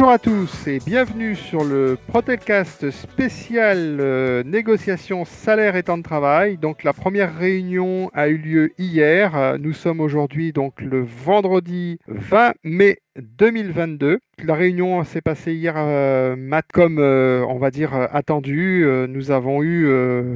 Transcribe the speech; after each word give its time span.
Bonjour 0.00 0.14
à 0.14 0.18
tous 0.18 0.66
et 0.66 0.78
bienvenue 0.78 1.36
sur 1.36 1.62
le 1.62 1.98
Protelcast 2.08 2.90
spécial 2.90 3.98
euh, 4.00 4.42
négociation 4.42 5.26
salaire 5.26 5.76
et 5.76 5.82
temps 5.82 5.98
de 5.98 6.02
travail. 6.02 6.56
Donc 6.56 6.84
la 6.84 6.94
première 6.94 7.36
réunion 7.36 8.10
a 8.14 8.28
eu 8.28 8.38
lieu 8.38 8.72
hier. 8.78 9.36
Euh, 9.36 9.58
Nous 9.58 9.74
sommes 9.74 10.00
aujourd'hui 10.00 10.54
donc 10.54 10.80
le 10.80 11.02
vendredi 11.02 11.98
20 12.08 12.54
mai 12.64 13.00
2022. 13.16 14.20
La 14.44 14.54
réunion 14.54 15.02
s'est 15.04 15.20
passée 15.20 15.54
hier 15.54 15.74
euh, 15.76 16.36
mat 16.36 16.64
comme 16.72 16.98
euh, 16.98 17.44
on 17.48 17.58
va 17.58 17.70
dire 17.70 17.94
euh, 17.94 18.06
attendu. 18.10 18.84
Euh, 18.84 19.06
nous 19.06 19.30
avons 19.30 19.62
eu 19.62 19.88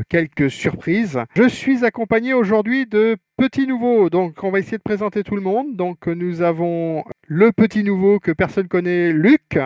quelques 0.08 0.50
surprises. 0.50 1.20
Je 1.36 1.48
suis 1.48 1.84
accompagné 1.84 2.34
aujourd'hui 2.34 2.86
de 2.86 3.16
petits 3.36 3.66
nouveaux. 3.66 4.10
Donc 4.10 4.42
on 4.42 4.50
va 4.50 4.58
essayer 4.58 4.78
de 4.78 4.82
présenter 4.82 5.22
tout 5.22 5.36
le 5.36 5.42
monde. 5.42 5.76
Donc 5.76 6.06
nous 6.06 6.42
avons 6.42 7.04
le 7.26 7.52
petit 7.52 7.84
nouveau 7.84 8.18
que 8.18 8.32
personne 8.32 8.68
connaît, 8.68 9.12
Luc. 9.12 9.58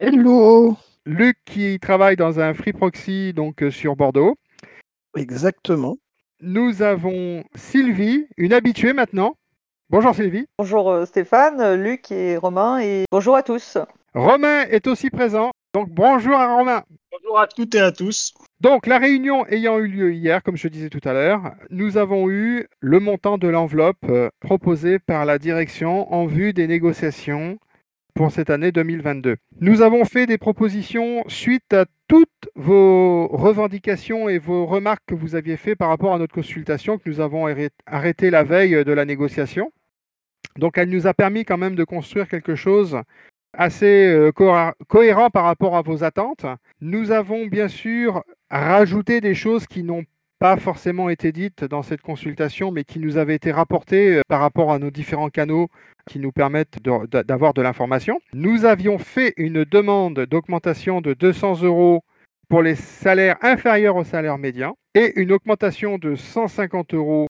Hello 0.00 0.76
Luc 1.06 1.38
qui 1.46 1.78
travaille 1.80 2.16
dans 2.16 2.38
un 2.38 2.52
free 2.52 2.72
proxy 2.72 3.32
donc 3.32 3.64
sur 3.70 3.96
Bordeaux. 3.96 4.36
Exactement. 5.16 5.96
Nous 6.40 6.82
avons 6.82 7.42
Sylvie, 7.56 8.26
une 8.36 8.52
habituée 8.52 8.92
maintenant. 8.92 9.36
Bonjour 9.90 10.14
Sylvie. 10.14 10.46
Bonjour 10.58 10.90
euh, 10.90 11.06
Stéphane, 11.06 11.60
euh, 11.60 11.76
Luc 11.76 12.12
et 12.12 12.36
Romain 12.36 12.78
et 12.80 13.04
bonjour 13.10 13.36
à 13.36 13.42
tous. 13.42 13.78
Romain 14.14 14.64
est 14.70 14.86
aussi 14.86 15.08
présent. 15.10 15.50
Donc 15.74 15.88
bonjour 15.90 16.34
à 16.36 16.54
Romain. 16.54 16.82
Bonjour 17.10 17.38
à 17.40 17.46
toutes 17.46 17.74
et 17.74 17.80
à 17.80 17.90
tous. 17.90 18.34
Donc 18.60 18.86
la 18.86 18.98
réunion 18.98 19.46
ayant 19.46 19.78
eu 19.78 19.86
lieu 19.88 20.12
hier, 20.12 20.42
comme 20.42 20.56
je 20.56 20.68
disais 20.68 20.90
tout 20.90 21.00
à 21.08 21.12
l'heure, 21.14 21.52
nous 21.70 21.96
avons 21.96 22.28
eu 22.28 22.66
le 22.80 23.00
montant 23.00 23.38
de 23.38 23.48
l'enveloppe 23.48 23.96
euh, 24.10 24.28
proposée 24.40 24.98
par 24.98 25.24
la 25.24 25.38
direction 25.38 26.12
en 26.12 26.26
vue 26.26 26.52
des 26.52 26.66
négociations 26.66 27.58
pour 28.14 28.30
cette 28.30 28.50
année 28.50 28.72
2022. 28.72 29.36
Nous 29.60 29.80
avons 29.80 30.04
fait 30.04 30.26
des 30.26 30.38
propositions 30.38 31.22
suite 31.28 31.72
à 31.72 31.86
toutes 32.08 32.48
vos 32.56 33.28
revendications 33.28 34.28
et 34.28 34.38
vos 34.38 34.66
remarques 34.66 35.04
que 35.06 35.14
vous 35.14 35.34
aviez 35.34 35.56
fait 35.56 35.76
par 35.76 35.88
rapport 35.88 36.14
à 36.14 36.18
notre 36.18 36.34
consultation 36.34 36.98
que 36.98 37.08
nous 37.08 37.20
avons 37.20 37.46
arrêt- 37.46 37.70
arrêté 37.86 38.28
la 38.30 38.42
veille 38.42 38.84
de 38.84 38.92
la 38.92 39.04
négociation. 39.04 39.70
Donc 40.56 40.78
elle 40.78 40.88
nous 40.90 41.06
a 41.06 41.14
permis 41.14 41.44
quand 41.44 41.58
même 41.58 41.74
de 41.76 41.84
construire 41.84 42.28
quelque 42.28 42.54
chose 42.54 43.00
assez 43.56 44.06
euh, 44.08 44.30
cohé- 44.30 44.72
cohérent 44.88 45.30
par 45.30 45.44
rapport 45.44 45.76
à 45.76 45.82
vos 45.82 46.04
attentes. 46.04 46.46
Nous 46.80 47.10
avons 47.10 47.46
bien 47.46 47.68
sûr 47.68 48.22
rajouté 48.50 49.20
des 49.20 49.34
choses 49.34 49.66
qui 49.66 49.82
n'ont 49.82 50.04
pas 50.38 50.56
forcément 50.56 51.08
été 51.08 51.32
dites 51.32 51.64
dans 51.64 51.82
cette 51.82 52.00
consultation, 52.02 52.70
mais 52.70 52.84
qui 52.84 53.00
nous 53.00 53.16
avaient 53.16 53.34
été 53.34 53.50
rapportées 53.50 54.16
euh, 54.16 54.20
par 54.28 54.40
rapport 54.40 54.72
à 54.72 54.78
nos 54.78 54.90
différents 54.90 55.30
canaux 55.30 55.68
qui 56.06 56.18
nous 56.20 56.30
permettent 56.32 56.82
de- 56.82 57.06
d'a- 57.06 57.22
d'avoir 57.24 57.54
de 57.54 57.62
l'information. 57.62 58.20
Nous 58.32 58.64
avions 58.64 58.98
fait 58.98 59.32
une 59.36 59.64
demande 59.64 60.20
d'augmentation 60.20 61.00
de 61.00 61.14
200 61.14 61.62
euros 61.62 62.04
pour 62.48 62.62
les 62.62 62.76
salaires 62.76 63.36
inférieurs 63.42 63.96
au 63.96 64.04
salaire 64.04 64.38
médian 64.38 64.76
et 64.94 65.20
une 65.20 65.32
augmentation 65.32 65.98
de 65.98 66.14
150 66.14 66.94
euros 66.94 67.26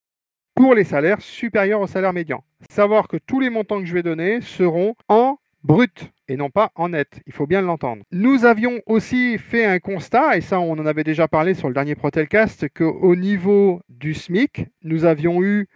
pour 0.55 0.75
les 0.75 0.83
salaires 0.83 1.21
supérieurs 1.21 1.81
au 1.81 1.87
salaire 1.87 2.13
médian. 2.13 2.43
Savoir 2.69 3.07
que 3.07 3.17
tous 3.17 3.39
les 3.39 3.49
montants 3.49 3.79
que 3.79 3.85
je 3.85 3.93
vais 3.93 4.03
donner 4.03 4.41
seront 4.41 4.95
en 5.07 5.37
brut 5.63 6.11
et 6.27 6.37
non 6.37 6.49
pas 6.49 6.71
en 6.75 6.89
net. 6.89 7.21
Il 7.25 7.33
faut 7.33 7.47
bien 7.47 7.61
l'entendre. 7.61 8.03
Nous 8.11 8.45
avions 8.45 8.81
aussi 8.85 9.37
fait 9.37 9.65
un 9.65 9.79
constat, 9.79 10.37
et 10.37 10.41
ça 10.41 10.59
on 10.59 10.73
en 10.73 10.85
avait 10.85 11.03
déjà 11.03 11.27
parlé 11.27 11.53
sur 11.53 11.67
le 11.67 11.73
dernier 11.73 11.95
Protelcast, 11.95 12.69
qu'au 12.69 13.15
niveau 13.15 13.81
du 13.89 14.13
SMIC, 14.13 14.67
nous 14.83 15.05
avions 15.05 15.43
eu 15.43 15.67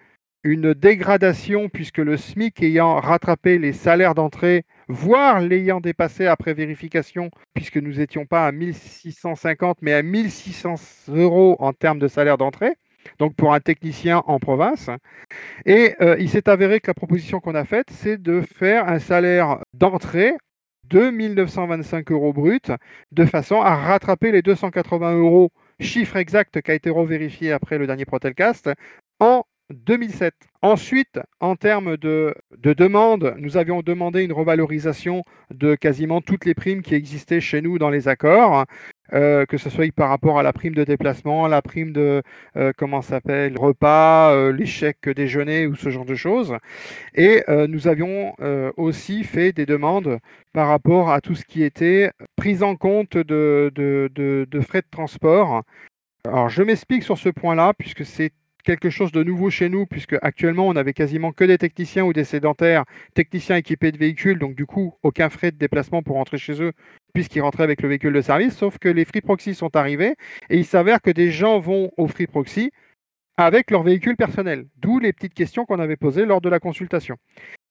une 0.44 0.74
dégradation 0.74 1.70
puisque 1.70 2.00
le 2.00 2.18
SMIC 2.18 2.62
ayant 2.64 3.00
rattrapé 3.00 3.58
les 3.58 3.72
salaires 3.72 4.14
d'entrée, 4.14 4.66
voire 4.90 5.40
l'ayant 5.40 5.80
dépassé 5.80 6.28
après 6.28 6.54
vérification, 6.54 7.32
puisque 7.54 7.78
nous 7.78 7.94
n'étions 7.94 8.26
pas 8.26 8.46
à 8.46 8.52
1650 8.52 9.78
mais 9.82 9.94
à 9.94 10.04
1600 10.04 10.76
euros 11.16 11.56
en 11.60 11.74
termes 11.74 12.00
de 12.00 12.08
salaire 12.08 12.38
d'entrée, 12.38 12.76
donc 13.20 13.36
pour 13.36 13.54
un 13.54 13.60
technicien 13.60 14.24
en 14.28 14.40
province. 14.40 14.90
Et 15.66 15.96
euh, 16.02 16.16
il 16.20 16.30
s'est 16.30 16.50
avéré 16.50 16.80
que 16.80 16.88
la 16.88 16.94
proposition 16.94 17.40
qu'on 17.40 17.56
a 17.56 17.66
faite, 17.66 17.88
c'est 17.92 18.22
de 18.22 18.42
faire 18.42 18.88
un 18.88 19.00
salaire 19.00 19.60
d'entrée 19.74 20.34
de 20.90 21.10
1925 21.10 22.12
euros 22.12 22.34
brut, 22.34 22.72
de 23.12 23.26
façon 23.26 23.62
à 23.62 23.76
rattraper 23.76 24.32
les 24.32 24.42
280 24.42 25.16
euros, 25.16 25.52
chiffre 25.80 26.18
exact 26.18 26.62
qui 26.62 26.72
a 26.72 26.74
été 26.74 26.90
revérifié 26.90 27.52
après 27.52 27.78
le 27.78 27.88
dernier 27.88 28.06
Protelcast, 28.06 28.70
en 29.20 29.44
2007. 29.70 30.34
Ensuite, 30.62 31.20
en 31.40 31.56
termes 31.56 31.98
de, 31.98 32.36
de 32.58 32.74
demande, 32.74 33.36
nous 33.38 33.58
avions 33.58 33.82
demandé 33.82 34.24
une 34.24 34.34
revalorisation 34.34 35.24
de 35.52 35.76
quasiment 35.76 36.22
toutes 36.22 36.46
les 36.46 36.54
primes 36.54 36.82
qui 36.82 36.96
existaient 36.96 37.42
chez 37.42 37.62
nous 37.62 37.80
dans 37.80 37.90
les 37.90 38.08
accords, 38.08 38.66
euh, 39.12 39.46
que 39.46 39.58
ce 39.58 39.70
soit 39.70 39.92
par 39.92 40.10
rapport 40.10 40.40
à 40.40 40.44
la 40.44 40.54
prime 40.54 40.74
de 40.74 40.84
déplacement, 40.84 41.48
la 41.48 41.62
prime 41.62 41.92
de, 41.92 42.24
euh, 42.56 42.72
comment 42.78 43.02
s'appelle, 43.02 43.58
repas, 43.58 44.32
euh, 44.34 44.52
les 44.54 44.66
chèques 44.66 45.10
déjeuner 45.10 45.68
ou 45.68 45.76
ce 45.76 45.90
genre 45.90 46.06
de 46.06 46.16
choses. 46.16 46.56
Et 47.16 47.44
euh, 47.50 47.68
nous 47.68 47.88
avions 47.88 48.34
aussi 48.78 49.24
fait 49.24 49.52
des 49.52 49.66
demandes 49.66 50.20
par 50.54 50.68
rapport 50.68 51.12
à 51.12 51.22
tout 51.22 51.36
ce 51.36 51.46
qui 51.46 51.64
était 51.64 52.12
prise 52.36 52.64
en 52.64 52.76
compte 52.76 53.18
de- 53.18 53.72
de 53.76 54.62
frais 54.62 54.82
de 54.82 54.88
transport. 54.90 55.64
Alors 56.26 56.50
je 56.50 56.64
m'explique 56.64 57.04
sur 57.04 57.18
ce 57.18 57.30
point-là, 57.30 57.74
puisque 57.78 58.06
c'est 58.06 58.32
quelque 58.64 58.90
chose 58.90 59.12
de 59.12 59.24
nouveau 59.24 59.50
chez 59.50 59.68
nous, 59.68 59.86
puisque 59.86 60.16
actuellement 60.22 60.68
on 60.68 60.76
avait 60.78 60.94
quasiment 60.94 61.34
que 61.34 61.44
des 61.44 61.58
techniciens 61.58 62.06
ou 62.06 62.14
des 62.14 62.24
sédentaires, 62.24 62.86
techniciens 63.14 63.58
équipés 63.58 63.92
de 63.92 63.98
véhicules, 63.98 64.40
donc 64.40 64.56
du 64.56 64.66
coup 64.66 64.96
aucun 65.04 65.30
frais 65.30 65.52
de 65.52 65.58
déplacement 65.58 66.02
pour 66.02 66.16
rentrer 66.16 66.38
chez 66.38 66.62
eux, 66.62 66.72
puisqu'ils 67.14 67.42
rentraient 67.42 67.64
avec 67.64 67.82
le 67.82 67.90
véhicule 67.90 68.14
de 68.14 68.22
service, 68.22 68.56
sauf 68.56 68.78
que 68.80 68.90
les 68.90 69.06
free 69.06 69.22
proxy 69.22 69.54
sont 69.54 69.76
arrivés, 69.76 70.16
et 70.50 70.58
il 70.58 70.66
s'avère 70.66 71.02
que 71.02 71.12
des 71.12 71.32
gens 71.32 71.60
vont 71.60 71.92
au 71.98 72.08
free 72.08 72.28
proxy 72.28 72.72
avec 73.38 73.72
leur 73.72 73.84
véhicule 73.84 74.16
personnel, 74.16 74.66
d'où 74.78 75.00
les 75.00 75.14
petites 75.14 75.34
questions 75.34 75.66
qu'on 75.66 75.80
avait 75.80 75.96
posées 75.96 76.26
lors 76.26 76.42
de 76.42 76.50
la 76.50 76.60
consultation. 76.60 77.16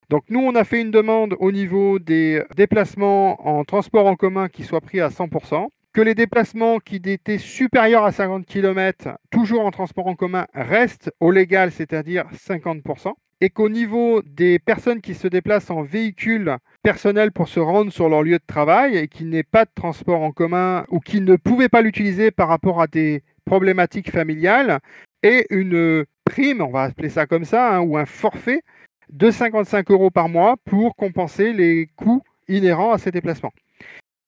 Donc 0.08 0.24
nous, 0.28 0.40
on 0.40 0.54
a 0.54 0.64
fait 0.64 0.80
une 0.80 0.90
demande 0.90 1.36
au 1.38 1.52
niveau 1.52 1.98
des 1.98 2.42
déplacements 2.56 3.46
en 3.46 3.64
transport 3.64 4.06
en 4.06 4.16
commun 4.16 4.48
qui 4.48 4.64
soient 4.64 4.80
pris 4.80 5.00
à 5.00 5.08
100%, 5.08 5.68
que 5.92 6.00
les 6.00 6.14
déplacements 6.14 6.78
qui 6.78 6.96
étaient 6.96 7.38
supérieurs 7.38 8.04
à 8.04 8.12
50 8.12 8.46
km, 8.46 9.18
toujours 9.30 9.64
en 9.64 9.70
transport 9.70 10.06
en 10.06 10.14
commun, 10.14 10.46
restent 10.54 11.12
au 11.20 11.30
légal, 11.30 11.70
c'est-à-dire 11.70 12.24
50%, 12.32 13.12
et 13.42 13.50
qu'au 13.50 13.68
niveau 13.68 14.22
des 14.22 14.60
personnes 14.60 15.00
qui 15.00 15.14
se 15.14 15.26
déplacent 15.26 15.72
en 15.72 15.82
véhicule 15.82 16.58
personnel 16.84 17.32
pour 17.32 17.48
se 17.48 17.58
rendre 17.58 17.90
sur 17.90 18.08
leur 18.08 18.22
lieu 18.22 18.38
de 18.38 18.46
travail 18.46 18.96
et 18.96 19.08
qui 19.08 19.24
n'aient 19.24 19.42
pas 19.42 19.64
de 19.64 19.70
transport 19.74 20.22
en 20.22 20.30
commun 20.30 20.84
ou 20.90 21.00
qui 21.00 21.20
ne 21.20 21.34
pouvaient 21.34 21.68
pas 21.68 21.82
l'utiliser 21.82 22.30
par 22.30 22.46
rapport 22.46 22.80
à 22.80 22.86
des 22.86 23.24
problématiques 23.44 24.12
familiales, 24.12 24.78
et 25.24 25.46
une 25.50 26.04
prime, 26.24 26.60
on 26.60 26.70
va 26.70 26.82
appeler 26.82 27.08
ça 27.08 27.26
comme 27.26 27.44
ça, 27.44 27.74
hein, 27.74 27.80
ou 27.80 27.96
un 27.96 28.06
forfait 28.06 28.62
de 29.10 29.28
55 29.28 29.90
euros 29.90 30.12
par 30.12 30.28
mois 30.28 30.54
pour 30.64 30.94
compenser 30.94 31.52
les 31.52 31.88
coûts 31.96 32.22
inhérents 32.46 32.92
à 32.92 32.98
ces 32.98 33.10
déplacements. 33.10 33.52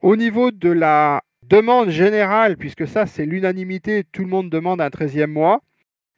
Au 0.00 0.16
niveau 0.16 0.50
de 0.50 0.70
la 0.70 1.22
demande 1.44 1.90
générale, 1.90 2.56
puisque 2.56 2.88
ça 2.88 3.06
c'est 3.06 3.26
l'unanimité, 3.26 4.02
tout 4.10 4.22
le 4.22 4.28
monde 4.28 4.50
demande 4.50 4.80
un 4.80 4.88
13e 4.88 5.26
mois, 5.26 5.60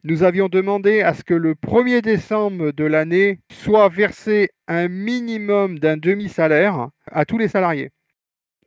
nous 0.03 0.23
avions 0.23 0.47
demandé 0.47 1.01
à 1.01 1.13
ce 1.13 1.23
que 1.23 1.33
le 1.33 1.53
1er 1.53 2.01
décembre 2.01 2.71
de 2.71 2.83
l'année 2.83 3.39
soit 3.51 3.89
versé 3.89 4.49
un 4.67 4.87
minimum 4.87 5.79
d'un 5.79 5.97
demi-salaire 5.97 6.89
à 7.11 7.25
tous 7.25 7.37
les 7.37 7.47
salariés. 7.47 7.89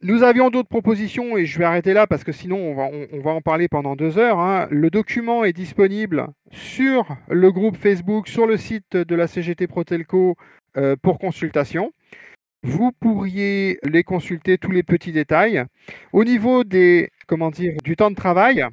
Nous 0.02 0.22
avions 0.22 0.48
d'autres 0.48 0.68
propositions 0.68 1.36
et 1.36 1.44
je 1.44 1.58
vais 1.58 1.64
arrêter 1.64 1.92
là 1.92 2.06
parce 2.06 2.24
que 2.24 2.32
sinon 2.32 2.56
on 2.56 2.74
va, 2.74 2.88
on, 3.12 3.20
va 3.20 3.32
en 3.32 3.42
parler 3.42 3.68
pendant 3.68 3.96
deux 3.96 4.16
heures. 4.18 4.38
hein. 4.40 4.66
Le 4.70 4.88
document 4.90 5.44
est 5.44 5.52
disponible 5.52 6.28
sur 6.50 7.16
le 7.28 7.52
groupe 7.52 7.76
Facebook, 7.76 8.26
sur 8.26 8.46
le 8.46 8.56
site 8.56 8.96
de 8.96 9.14
la 9.14 9.26
CGT 9.26 9.66
Protelco 9.66 10.36
euh, 10.78 10.96
pour 11.00 11.18
consultation. 11.18 11.92
Vous 12.62 12.92
pourriez 12.92 13.78
les 13.82 14.02
consulter 14.02 14.58
tous 14.58 14.70
les 14.70 14.82
petits 14.82 15.12
détails. 15.12 15.64
Au 16.12 16.24
niveau 16.24 16.64
des, 16.64 17.10
comment 17.26 17.50
dire, 17.50 17.74
du 17.84 17.94
temps 17.96 18.10
de 18.10 18.16
travail, 18.16 18.64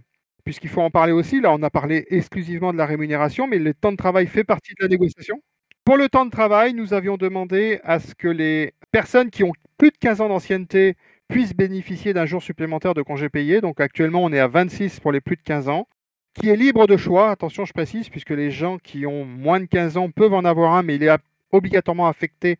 puisqu'il 0.48 0.70
faut 0.70 0.82
en 0.82 0.90
parler 0.90 1.12
aussi, 1.12 1.42
là 1.42 1.52
on 1.52 1.62
a 1.62 1.70
parlé 1.70 2.06
exclusivement 2.10 2.72
de 2.72 2.78
la 2.78 2.86
rémunération, 2.86 3.48
mais 3.48 3.60
le 3.60 3.74
temps 3.74 3.92
de 3.92 3.98
travail 3.98 4.28
fait 4.28 4.46
partie 4.46 4.72
de 4.76 4.82
la 4.82 4.88
négociation. 4.88 5.42
Pour 5.84 5.98
le 5.98 6.08
temps 6.08 6.26
de 6.26 6.32
travail, 6.32 6.74
nous 6.74 6.94
avions 6.94 7.18
demandé 7.18 7.82
à 7.84 8.00
ce 8.00 8.16
que 8.16 8.30
les 8.30 8.74
personnes 8.90 9.30
qui 9.30 9.44
ont 9.44 9.52
plus 9.78 9.92
de 9.92 9.98
15 9.98 10.22
ans 10.22 10.30
d'ancienneté 10.30 10.96
puissent 11.28 11.54
bénéficier 11.54 12.14
d'un 12.14 12.26
jour 12.26 12.42
supplémentaire 12.42 12.94
de 12.94 13.02
congé 13.02 13.28
payé. 13.28 13.60
Donc 13.60 13.82
actuellement, 13.82 14.24
on 14.24 14.32
est 14.32 14.40
à 14.40 14.48
26 14.48 15.02
pour 15.02 15.12
les 15.12 15.20
plus 15.20 15.36
de 15.36 15.42
15 15.42 15.68
ans, 15.68 15.86
qui 16.34 16.48
est 16.48 16.56
libre 16.56 16.88
de 16.88 16.96
choix. 16.96 17.30
Attention, 17.30 17.66
je 17.66 17.74
précise, 17.74 18.08
puisque 18.08 18.30
les 18.30 18.50
gens 18.50 18.78
qui 18.78 19.06
ont 19.06 19.26
moins 19.26 19.60
de 19.60 19.66
15 19.66 19.98
ans 19.98 20.10
peuvent 20.10 20.34
en 20.34 20.46
avoir 20.46 20.76
un, 20.76 20.84
mais 20.84 20.96
il 20.96 21.04
est 21.04 21.14
obligatoirement 21.52 22.08
affecté 22.08 22.58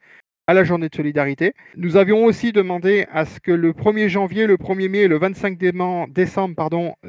à 0.48 0.54
la 0.54 0.64
journée 0.64 0.88
de 0.90 0.96
solidarité. 0.96 1.54
Nous 1.76 1.98
avions 1.98 2.24
aussi 2.24 2.54
demandé 2.54 3.06
à 3.12 3.26
ce 3.26 3.40
que 3.40 3.52
le 3.52 3.74
1er 3.74 4.08
janvier, 4.08 4.48
le 4.48 4.56
1er 4.56 4.90
mai 4.90 5.00
et 5.00 5.08
le 5.08 5.18
25 5.18 5.60
décembre 6.10 6.56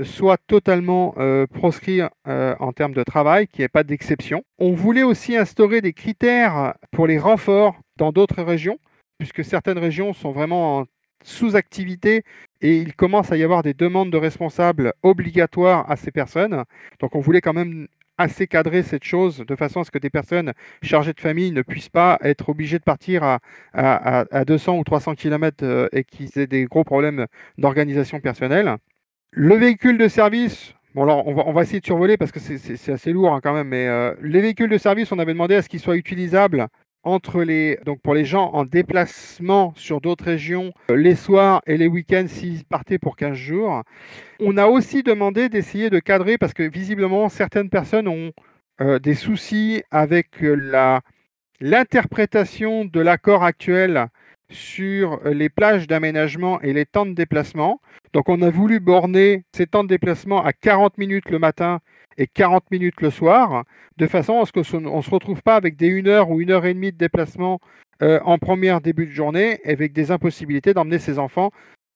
soient 0.02 0.38
totalement 0.46 1.14
euh, 1.18 1.46
proscrits 1.46 2.00
euh, 2.26 2.54
en 2.58 2.72
termes 2.72 2.94
de 2.94 3.04
travail, 3.04 3.46
qu'il 3.46 3.60
n'y 3.60 3.64
ait 3.64 3.68
pas 3.68 3.84
d'exception. 3.84 4.42
On 4.58 4.72
voulait 4.72 5.04
aussi 5.04 5.36
instaurer 5.36 5.80
des 5.80 5.92
critères 5.92 6.74
pour 6.90 7.06
les 7.06 7.18
renforts 7.18 7.76
dans 7.96 8.12
d'autres 8.12 8.42
régions 8.42 8.78
puisque 9.18 9.44
certaines 9.44 9.78
régions 9.78 10.12
sont 10.12 10.30
vraiment 10.30 10.78
en 10.78 10.84
sous-activité 11.24 12.22
et 12.60 12.76
il 12.78 12.94
commence 12.94 13.32
à 13.32 13.36
y 13.36 13.42
avoir 13.42 13.62
des 13.62 13.74
demandes 13.74 14.10
de 14.10 14.16
responsables 14.16 14.92
obligatoires 15.02 15.90
à 15.90 15.96
ces 15.96 16.12
personnes. 16.12 16.64
Donc 17.00 17.14
on 17.14 17.20
voulait 17.20 17.40
quand 17.40 17.52
même 17.52 17.88
assez 18.18 18.46
cadrer 18.46 18.82
cette 18.82 19.04
chose 19.04 19.44
de 19.46 19.56
façon 19.56 19.80
à 19.80 19.84
ce 19.84 19.90
que 19.90 19.98
des 19.98 20.10
personnes 20.10 20.52
chargées 20.82 21.12
de 21.12 21.20
famille 21.20 21.52
ne 21.52 21.62
puissent 21.62 21.88
pas 21.88 22.18
être 22.22 22.48
obligées 22.48 22.78
de 22.78 22.84
partir 22.84 23.22
à, 23.22 23.38
à, 23.72 24.44
200 24.44 24.78
ou 24.78 24.84
300 24.84 25.14
km 25.14 25.64
euh, 25.64 25.88
et 25.92 26.04
qu'ils 26.04 26.38
aient 26.38 26.46
des 26.46 26.64
gros 26.64 26.84
problèmes 26.84 27.26
d'organisation 27.56 28.20
personnelle. 28.20 28.76
Le 29.30 29.54
véhicule 29.54 29.98
de 29.98 30.08
service, 30.08 30.74
bon 30.94 31.04
alors 31.04 31.26
on 31.26 31.34
va, 31.34 31.44
on 31.46 31.52
va 31.52 31.62
essayer 31.62 31.80
de 31.80 31.86
survoler 31.86 32.16
parce 32.16 32.32
que 32.32 32.40
c'est 32.40 32.92
assez 32.92 33.12
lourd 33.12 33.32
hein, 33.32 33.40
quand 33.42 33.54
même, 33.54 33.68
mais 33.68 33.86
euh, 33.86 34.14
les 34.22 34.40
véhicules 34.40 34.70
de 34.70 34.78
service, 34.78 35.12
on 35.12 35.18
avait 35.18 35.32
demandé 35.32 35.54
à 35.54 35.62
ce 35.62 35.68
qu'ils 35.68 35.80
soient 35.80 35.96
utilisables 35.96 36.68
donc 37.84 38.00
pour 38.02 38.14
les 38.14 38.24
gens 38.24 38.50
en 38.52 38.64
déplacement 38.64 39.72
sur 39.76 40.00
d'autres 40.00 40.24
régions 40.24 40.72
euh, 40.90 40.96
les 40.96 41.14
soirs 41.14 41.62
et 41.66 41.76
les 41.76 41.86
week-ends 41.86 42.26
s'ils 42.28 42.64
partaient 42.64 42.98
pour 42.98 43.16
15 43.16 43.34
jours. 43.34 43.82
On 44.40 44.56
a 44.56 44.66
aussi 44.66 45.02
demandé 45.02 45.48
d'essayer 45.48 45.90
de 45.90 45.98
cadrer 45.98 46.36
parce 46.36 46.52
que 46.52 46.62
visiblement 46.62 47.28
certaines 47.28 47.70
personnes 47.70 48.08
ont 48.08 48.32
euh, 48.80 48.98
des 48.98 49.14
soucis 49.14 49.82
avec 49.90 50.28
la 50.40 51.00
l'interprétation 51.60 52.84
de 52.84 53.00
l'accord 53.00 53.42
actuel 53.42 54.06
sur 54.50 55.20
les 55.24 55.48
plages 55.48 55.86
d'aménagement 55.86 56.60
et 56.60 56.72
les 56.72 56.86
temps 56.86 57.06
de 57.06 57.14
déplacement. 57.14 57.80
Donc 58.12 58.28
on 58.28 58.40
a 58.42 58.50
voulu 58.50 58.80
borner 58.80 59.44
ces 59.54 59.66
temps 59.66 59.82
de 59.82 59.88
déplacement 59.88 60.44
à 60.44 60.52
40 60.52 60.98
minutes 60.98 61.30
le 61.30 61.38
matin 61.38 61.80
et 62.18 62.26
40 62.26 62.70
minutes 62.70 63.00
le 63.00 63.10
soir, 63.10 63.64
de 63.96 64.06
façon 64.06 64.40
à 64.40 64.44
ce 64.44 64.52
qu'on 64.52 64.80
ne 64.80 65.02
se 65.02 65.10
retrouve 65.10 65.42
pas 65.42 65.56
avec 65.56 65.76
des 65.76 65.90
1 65.90 66.06
heure 66.06 66.30
ou 66.30 66.40
1 66.40 66.50
heure 66.50 66.66
et 66.66 66.74
demie 66.74 66.92
de 66.92 66.98
déplacement 66.98 67.60
euh, 68.02 68.20
en 68.24 68.38
première 68.38 68.80
début 68.80 69.06
de 69.06 69.12
journée, 69.12 69.60
avec 69.64 69.92
des 69.92 70.10
impossibilités 70.10 70.74
d'emmener 70.74 70.98
ses 70.98 71.18
enfants 71.18 71.50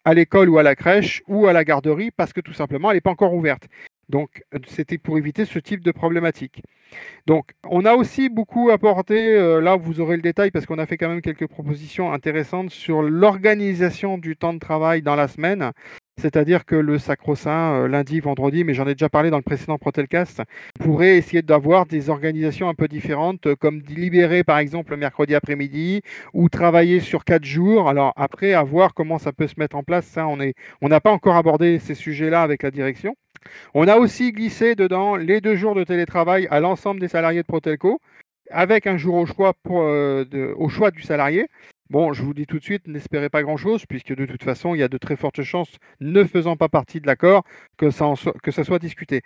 à 0.04 0.14
l'école 0.14 0.48
ou 0.48 0.58
à 0.58 0.62
la 0.62 0.74
crèche 0.74 1.22
ou 1.28 1.46
à 1.46 1.52
la 1.52 1.64
garderie 1.64 2.10
parce 2.10 2.32
que 2.32 2.40
tout 2.40 2.52
simplement 2.52 2.90
elle 2.90 2.96
n'est 2.96 3.02
pas 3.02 3.10
encore 3.10 3.34
ouverte. 3.34 3.68
Donc 4.12 4.44
c'était 4.68 4.98
pour 4.98 5.16
éviter 5.16 5.46
ce 5.46 5.58
type 5.58 5.82
de 5.82 5.90
problématique. 5.90 6.62
Donc 7.26 7.52
on 7.64 7.86
a 7.86 7.94
aussi 7.94 8.28
beaucoup 8.28 8.68
apporté, 8.68 9.34
euh, 9.34 9.62
là 9.62 9.76
vous 9.76 10.00
aurez 10.00 10.16
le 10.16 10.22
détail 10.22 10.50
parce 10.50 10.66
qu'on 10.66 10.78
a 10.78 10.84
fait 10.84 10.98
quand 10.98 11.08
même 11.08 11.22
quelques 11.22 11.46
propositions 11.46 12.12
intéressantes 12.12 12.68
sur 12.68 13.00
l'organisation 13.00 14.18
du 14.18 14.36
temps 14.36 14.52
de 14.52 14.58
travail 14.58 15.00
dans 15.00 15.14
la 15.16 15.28
semaine. 15.28 15.72
C'est-à-dire 16.18 16.66
que 16.66 16.76
le 16.76 16.98
sacro-saint, 16.98 17.84
euh, 17.84 17.88
lundi, 17.88 18.20
vendredi, 18.20 18.64
mais 18.64 18.74
j'en 18.74 18.86
ai 18.86 18.92
déjà 18.94 19.08
parlé 19.08 19.30
dans 19.30 19.38
le 19.38 19.42
précédent 19.42 19.78
Protelcast, 19.78 20.42
pourrait 20.78 21.16
essayer 21.16 21.40
d'avoir 21.40 21.86
des 21.86 22.10
organisations 22.10 22.68
un 22.68 22.74
peu 22.74 22.88
différentes, 22.88 23.46
euh, 23.46 23.56
comme 23.56 23.80
libérer 23.80 24.44
par 24.44 24.58
exemple 24.58 24.90
le 24.90 24.98
mercredi 24.98 25.34
après-midi 25.34 26.02
ou 26.34 26.50
travailler 26.50 27.00
sur 27.00 27.24
quatre 27.24 27.46
jours. 27.46 27.88
Alors 27.88 28.12
après, 28.16 28.52
à 28.52 28.62
voir 28.62 28.92
comment 28.92 29.18
ça 29.18 29.32
peut 29.32 29.46
se 29.46 29.54
mettre 29.56 29.74
en 29.74 29.84
place, 29.84 30.04
ça, 30.04 30.26
on 30.28 30.88
n'a 30.88 31.00
pas 31.00 31.12
encore 31.12 31.36
abordé 31.36 31.78
ces 31.78 31.94
sujets-là 31.94 32.42
avec 32.42 32.62
la 32.62 32.70
direction. 32.70 33.16
On 33.74 33.88
a 33.88 33.96
aussi 33.96 34.32
glissé 34.32 34.74
dedans 34.74 35.16
les 35.16 35.40
deux 35.40 35.56
jours 35.56 35.74
de 35.74 35.84
télétravail 35.84 36.46
à 36.50 36.60
l'ensemble 36.60 37.00
des 37.00 37.08
salariés 37.08 37.42
de 37.42 37.46
Protelco, 37.46 38.00
avec 38.50 38.86
un 38.86 38.96
jour 38.96 39.14
au 39.14 39.26
choix, 39.26 39.54
euh, 39.70 40.54
au 40.56 40.68
choix 40.68 40.90
du 40.90 41.02
salarié. 41.02 41.48
Bon, 41.90 42.12
je 42.12 42.22
vous 42.22 42.32
dis 42.32 42.46
tout 42.46 42.58
de 42.58 42.64
suite, 42.64 42.86
n'espérez 42.86 43.28
pas 43.28 43.42
grand-chose, 43.42 43.84
puisque 43.86 44.14
de 44.14 44.24
toute 44.24 44.42
façon, 44.42 44.74
il 44.74 44.78
y 44.78 44.82
a 44.82 44.88
de 44.88 44.98
très 44.98 45.16
fortes 45.16 45.42
chances, 45.42 45.76
ne 46.00 46.24
faisant 46.24 46.56
pas 46.56 46.68
partie 46.68 47.00
de 47.00 47.06
l'accord, 47.06 47.44
que 47.76 47.90
ça 47.90 48.64
soit 48.64 48.78
discuté. 48.78 49.20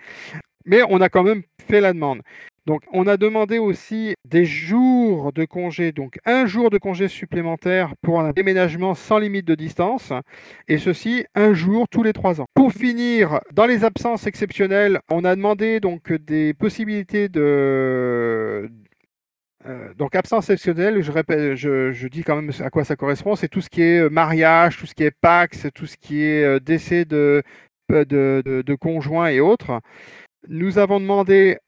Mais 0.64 0.82
on 0.88 1.00
a 1.00 1.08
quand 1.08 1.22
même 1.22 1.42
fait 1.68 1.80
la 1.80 1.92
demande. 1.92 2.22
Donc, 2.66 2.82
on 2.92 3.06
a 3.06 3.16
demandé 3.16 3.58
aussi 3.58 4.14
des 4.28 4.44
jours 4.44 5.32
de 5.32 5.44
congé, 5.44 5.92
donc 5.92 6.18
un 6.24 6.46
jour 6.46 6.68
de 6.68 6.78
congé 6.78 7.06
supplémentaire 7.06 7.94
pour 8.02 8.20
un 8.20 8.32
déménagement 8.32 8.94
sans 8.94 9.18
limite 9.18 9.46
de 9.46 9.54
distance, 9.54 10.12
et 10.66 10.78
ceci 10.78 11.24
un 11.36 11.54
jour 11.54 11.86
tous 11.88 12.02
les 12.02 12.12
trois 12.12 12.40
ans. 12.40 12.46
Pour 12.54 12.72
finir, 12.72 13.40
dans 13.52 13.66
les 13.66 13.84
absences 13.84 14.26
exceptionnelles, 14.26 14.98
on 15.10 15.24
a 15.24 15.36
demandé 15.36 15.78
donc 15.78 16.12
des 16.12 16.54
possibilités 16.54 17.28
de, 17.28 18.68
euh, 19.66 19.94
donc 19.94 20.14
absence 20.14 20.50
exceptionnelle, 20.50 21.02
je, 21.02 21.12
répète, 21.12 21.54
je, 21.54 22.06
dis 22.08 22.24
quand 22.24 22.36
même 22.36 22.50
à 22.60 22.70
quoi 22.70 22.84
ça 22.84 22.96
correspond, 22.96 23.36
c'est 23.36 23.48
tout 23.48 23.60
ce 23.60 23.70
qui 23.70 23.82
est 23.82 24.00
euh, 24.00 24.08
mariage, 24.08 24.78
tout 24.78 24.86
ce 24.86 24.94
qui 24.94 25.04
est 25.04 25.12
Pax, 25.20 25.68
tout 25.74 25.86
ce 25.86 25.96
qui 25.96 26.22
est 26.22 26.44
euh, 26.44 26.60
décès 26.60 27.04
de, 27.04 27.42
de, 27.88 28.42
de 28.44 28.74
conjoints 28.74 29.28
et 29.28 29.40
autres. 29.40 29.80
Nous 30.48 30.78
avons 30.78 31.00
demandé 31.00 31.58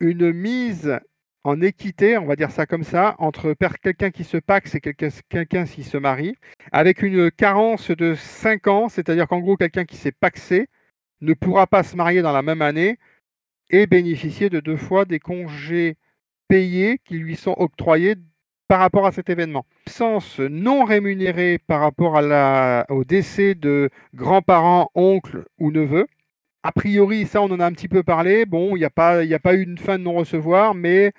une 0.00 0.32
mise 0.32 0.98
en 1.44 1.60
équité, 1.62 2.18
on 2.18 2.26
va 2.26 2.36
dire 2.36 2.50
ça 2.50 2.66
comme 2.66 2.84
ça, 2.84 3.14
entre 3.18 3.54
quelqu'un 3.82 4.10
qui 4.10 4.24
se 4.24 4.36
paxe 4.36 4.74
et 4.74 4.80
quelqu'un 4.80 5.64
qui 5.64 5.84
se 5.84 5.96
marie, 5.96 6.34
avec 6.72 7.02
une 7.02 7.30
carence 7.30 7.90
de 7.90 8.14
5 8.14 8.66
ans, 8.66 8.88
c'est-à-dire 8.88 9.26
qu'en 9.26 9.40
gros, 9.40 9.56
quelqu'un 9.56 9.84
qui 9.84 9.96
s'est 9.96 10.12
paxé 10.12 10.68
ne 11.22 11.32
pourra 11.32 11.66
pas 11.66 11.82
se 11.82 11.96
marier 11.96 12.20
dans 12.22 12.32
la 12.32 12.42
même 12.42 12.62
année 12.62 12.98
et 13.70 13.86
bénéficier 13.86 14.50
de 14.50 14.60
deux 14.60 14.76
fois 14.76 15.04
des 15.04 15.18
congés 15.18 15.96
payés 16.48 16.98
qui 17.04 17.18
lui 17.18 17.36
sont 17.36 17.54
octroyés 17.56 18.16
par 18.68 18.80
rapport 18.80 19.06
à 19.06 19.12
cet 19.12 19.30
événement. 19.30 19.64
Sens 19.88 20.40
non 20.40 20.84
rémunéré 20.84 21.58
par 21.58 21.80
rapport 21.80 22.20
au 22.90 23.04
décès 23.04 23.54
de 23.54 23.90
grands-parents, 24.14 24.90
oncles 24.94 25.44
ou 25.58 25.72
neveux, 25.72 26.06
a 26.62 26.72
priori, 26.72 27.26
ça, 27.26 27.42
on 27.42 27.50
en 27.50 27.60
a 27.60 27.66
un 27.66 27.72
petit 27.72 27.88
peu 27.88 28.02
parlé. 28.02 28.46
Bon, 28.46 28.76
il 28.76 28.80
n'y 28.80 28.84
a, 28.84 28.90
pas, 28.90 29.20
a 29.20 29.38
pas 29.38 29.54
eu 29.54 29.62
une 29.62 29.78
fin 29.78 29.98
de 29.98 30.04
non-recevoir, 30.04 30.74
mais 30.74 31.12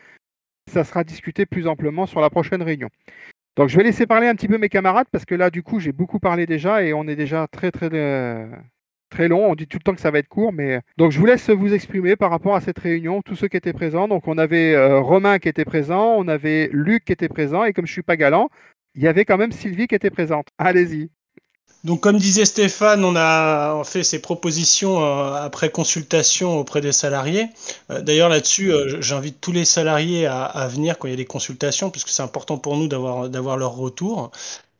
ça 0.69 0.83
sera 0.83 1.03
discuté 1.03 1.45
plus 1.45 1.67
amplement 1.67 2.05
sur 2.05 2.21
la 2.21 2.29
prochaine 2.29 2.61
réunion. 2.61 2.89
Donc, 3.57 3.69
je 3.69 3.77
vais 3.77 3.83
laisser 3.83 4.07
parler 4.07 4.27
un 4.27 4.35
petit 4.35 4.47
peu 4.47 4.57
mes 4.57 4.69
camarades 4.69 5.07
parce 5.11 5.25
que 5.25 5.35
là, 5.35 5.49
du 5.49 5.63
coup, 5.63 5.79
j'ai 5.79 5.91
beaucoup 5.91 6.19
parlé 6.19 6.45
déjà 6.45 6.83
et 6.83 6.93
on 6.93 7.07
est 7.07 7.15
déjà 7.15 7.47
très, 7.47 7.71
très, 7.71 7.89
euh, 7.93 8.47
très 9.09 9.27
long. 9.27 9.51
On 9.51 9.55
dit 9.55 9.67
tout 9.67 9.77
le 9.77 9.83
temps 9.83 9.93
que 9.93 10.01
ça 10.01 10.11
va 10.11 10.19
être 10.19 10.29
court, 10.29 10.53
mais 10.53 10.79
donc 10.97 11.11
je 11.11 11.19
vous 11.19 11.25
laisse 11.25 11.49
vous 11.49 11.73
exprimer 11.73 12.15
par 12.15 12.31
rapport 12.31 12.55
à 12.55 12.61
cette 12.61 12.79
réunion, 12.79 13.21
tous 13.21 13.35
ceux 13.35 13.49
qui 13.49 13.57
étaient 13.57 13.73
présents. 13.73 14.07
Donc, 14.07 14.27
on 14.27 14.37
avait 14.37 14.73
euh, 14.73 14.99
Romain 14.99 15.39
qui 15.39 15.49
était 15.49 15.65
présent, 15.65 16.15
on 16.17 16.27
avait 16.27 16.69
Luc 16.71 17.05
qui 17.05 17.13
était 17.13 17.29
présent 17.29 17.65
et 17.65 17.73
comme 17.73 17.87
je 17.87 17.91
suis 17.91 18.03
pas 18.03 18.15
galant, 18.17 18.49
il 18.95 19.01
y 19.03 19.07
avait 19.07 19.25
quand 19.25 19.37
même 19.37 19.51
Sylvie 19.51 19.87
qui 19.87 19.95
était 19.95 20.09
présente. 20.11 20.47
Allez-y. 20.57 21.09
Donc, 21.83 22.01
comme 22.01 22.17
disait 22.17 22.45
Stéphane, 22.45 23.03
on 23.03 23.15
a 23.15 23.83
fait 23.83 24.03
ces 24.03 24.21
propositions 24.21 25.03
euh, 25.03 25.33
après 25.33 25.71
consultation 25.71 26.59
auprès 26.59 26.79
des 26.79 26.91
salariés. 26.91 27.47
Euh, 27.89 28.01
d'ailleurs, 28.01 28.29
là-dessus, 28.29 28.71
euh, 28.71 29.01
j'invite 29.01 29.41
tous 29.41 29.51
les 29.51 29.65
salariés 29.65 30.27
à, 30.27 30.67
venir 30.67 30.99
quand 30.99 31.07
il 31.07 31.11
y 31.11 31.13
a 31.15 31.17
des 31.17 31.25
consultations, 31.25 31.89
puisque 31.89 32.09
c'est 32.09 32.21
important 32.21 32.59
pour 32.59 32.77
nous 32.77 32.87
d'avoir 32.87 33.57
leur 33.57 33.75
retour. 33.75 34.31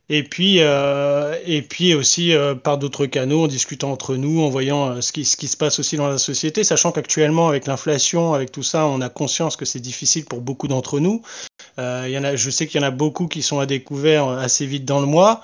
Et 0.10 0.24
puis, 0.24 0.58
et 0.58 1.62
puis 1.62 1.94
aussi 1.96 2.34
par 2.64 2.78
d'autres 2.78 3.06
canaux, 3.06 3.46
en 3.46 3.48
discutant 3.48 3.92
entre 3.92 4.18
nous, 4.18 4.42
en 4.42 4.50
voyant 4.50 5.02
ce, 5.02 5.14
qui, 5.14 5.24
ce 5.24 5.38
qui 5.38 5.48
se 5.48 5.56
passe 5.56 5.80
aussi 5.80 5.96
dans 5.96 6.10
la 6.10 6.18
société, 6.18 6.66
sachant 6.66 6.92
qu'actuellement, 6.92 7.48
avec 7.48 7.66
l'inflation, 7.66 8.34
avec 8.34 8.52
tout 8.52 8.64
ça, 8.64 8.86
on 8.88 9.00
a 9.00 9.08
conscience 9.08 9.56
que 9.56 9.64
c'est 9.64 9.80
difficile 9.80 10.26
pour 10.26 10.42
beaucoup 10.42 10.68
d'entre 10.68 11.00
nous. 11.00 11.22
Euh, 11.80 12.36
je 12.36 12.50
sais 12.50 12.68
qu'il 12.68 12.82
y 12.82 12.84
en 12.84 12.88
a 12.88 12.92
beaucoup 12.92 13.28
qui 13.28 13.42
sont 13.42 13.60
à 13.60 13.66
découvert 13.66 14.30
assez 14.30 14.66
vite 14.66 14.86
dans 14.86 15.00
le 15.00 15.06
mois. 15.06 15.42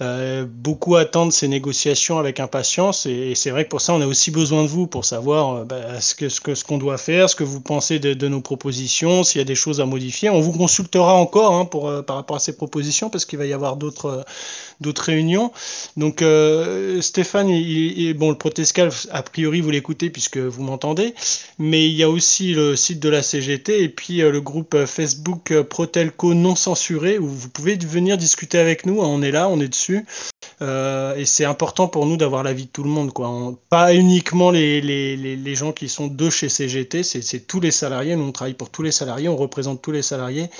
Euh, 0.00 0.46
beaucoup 0.48 0.96
attendent 0.96 1.32
ces 1.32 1.48
négociations 1.48 2.18
avec 2.18 2.40
impatience. 2.40 3.06
Et, 3.06 3.34
c'est 3.34 3.50
vrai 3.50 3.64
que 3.64 3.70
pour 3.70 3.80
ça, 3.80 3.94
on 3.94 4.00
a 4.00 4.06
aussi 4.06 4.30
besoin 4.30 4.62
de 4.62 4.68
vous 4.68 4.86
pour 4.86 5.04
savoir 5.04 5.64
bah, 5.64 6.00
ce 6.00 6.64
qu'on 6.64 6.78
doit 6.78 6.98
faire, 6.98 7.30
ce 7.30 7.36
que 7.36 7.44
vous 7.44 7.60
pensez 7.60 7.98
de, 7.98 8.28
nos 8.28 8.40
propositions, 8.40 9.24
s'il 9.24 9.40
y 9.40 9.42
a 9.42 9.44
des 9.44 9.54
choses 9.54 9.80
à 9.80 9.86
modifier. 9.86 10.30
On 10.30 10.40
vous 10.40 10.52
consultera 10.52 11.14
encore 11.14 11.54
hein, 11.54 12.02
par 12.02 12.16
rapport 12.16 12.36
à 12.36 12.40
ces 12.40 12.56
propositions 12.56 13.10
parce 13.10 13.24
qu'il 13.24 13.38
va 13.38 13.46
y 13.46 13.52
avoir 13.52 13.76
d'autres 13.76 14.24
euh, 14.86 14.92
réunions. 14.98 15.52
Donc 15.96 16.22
euh, 16.22 17.00
Stéphane, 17.00 17.48
il, 17.48 18.12
bon, 18.14 18.30
le 18.30 18.36
Protescal, 18.36 18.90
a 19.10 19.22
priori, 19.22 19.60
vous 19.60 19.70
l'écoutez 19.70 20.10
puisque 20.10 20.38
vous 20.38 20.62
m'entendez, 20.62 21.14
mais 21.58 21.86
il 21.86 21.94
y 21.94 22.02
a 22.02 22.10
aussi 22.10 22.54
le 22.54 22.76
site 22.76 23.00
de 23.00 23.08
la 23.08 23.22
CGT 23.22 23.82
et 23.82 23.88
puis 23.88 24.22
euh, 24.22 24.30
le 24.30 24.40
groupe 24.40 24.84
Facebook 24.86 25.52
Protelco 25.64 26.34
non 26.34 26.54
censuré 26.54 27.18
où 27.18 27.26
vous 27.26 27.48
pouvez 27.48 27.76
venir 27.76 28.16
discuter 28.16 28.58
avec 28.58 28.86
nous. 28.86 29.00
On 29.00 29.22
est 29.22 29.30
là, 29.30 29.48
on 29.48 29.60
est 29.60 29.68
dessus. 29.68 30.04
Et 30.60 31.24
c'est 31.24 31.44
important 31.44 31.88
pour 31.88 32.06
nous 32.06 32.16
d'avoir 32.16 32.42
l'avis 32.42 32.64
de 32.64 32.70
tout 32.70 32.82
le 32.82 32.90
monde. 32.90 33.12
Quoi. 33.12 33.54
pas 33.68 33.94
uniquement 33.94 34.50
les, 34.50 34.80
les, 34.80 35.16
les, 35.16 35.54
gens 35.54 35.72
qui 35.72 35.88
sont 35.88 36.06
de 36.06 36.30
chez 36.30 36.48
CGT, 36.48 37.02
c'est 37.02 37.46
tous 37.46 37.60
les 37.60 37.70
salariés. 37.70 38.16
Nous, 38.16 38.24
on 38.24 38.32
travaille 38.32 38.54
pour 38.54 38.70
tous 38.70 38.82
les 38.82 38.92
salariés, 38.92 39.28
on 39.28 39.36
représente 39.36 39.80
tous 39.82 39.92
les 39.92 40.02
salariés. 40.02 40.50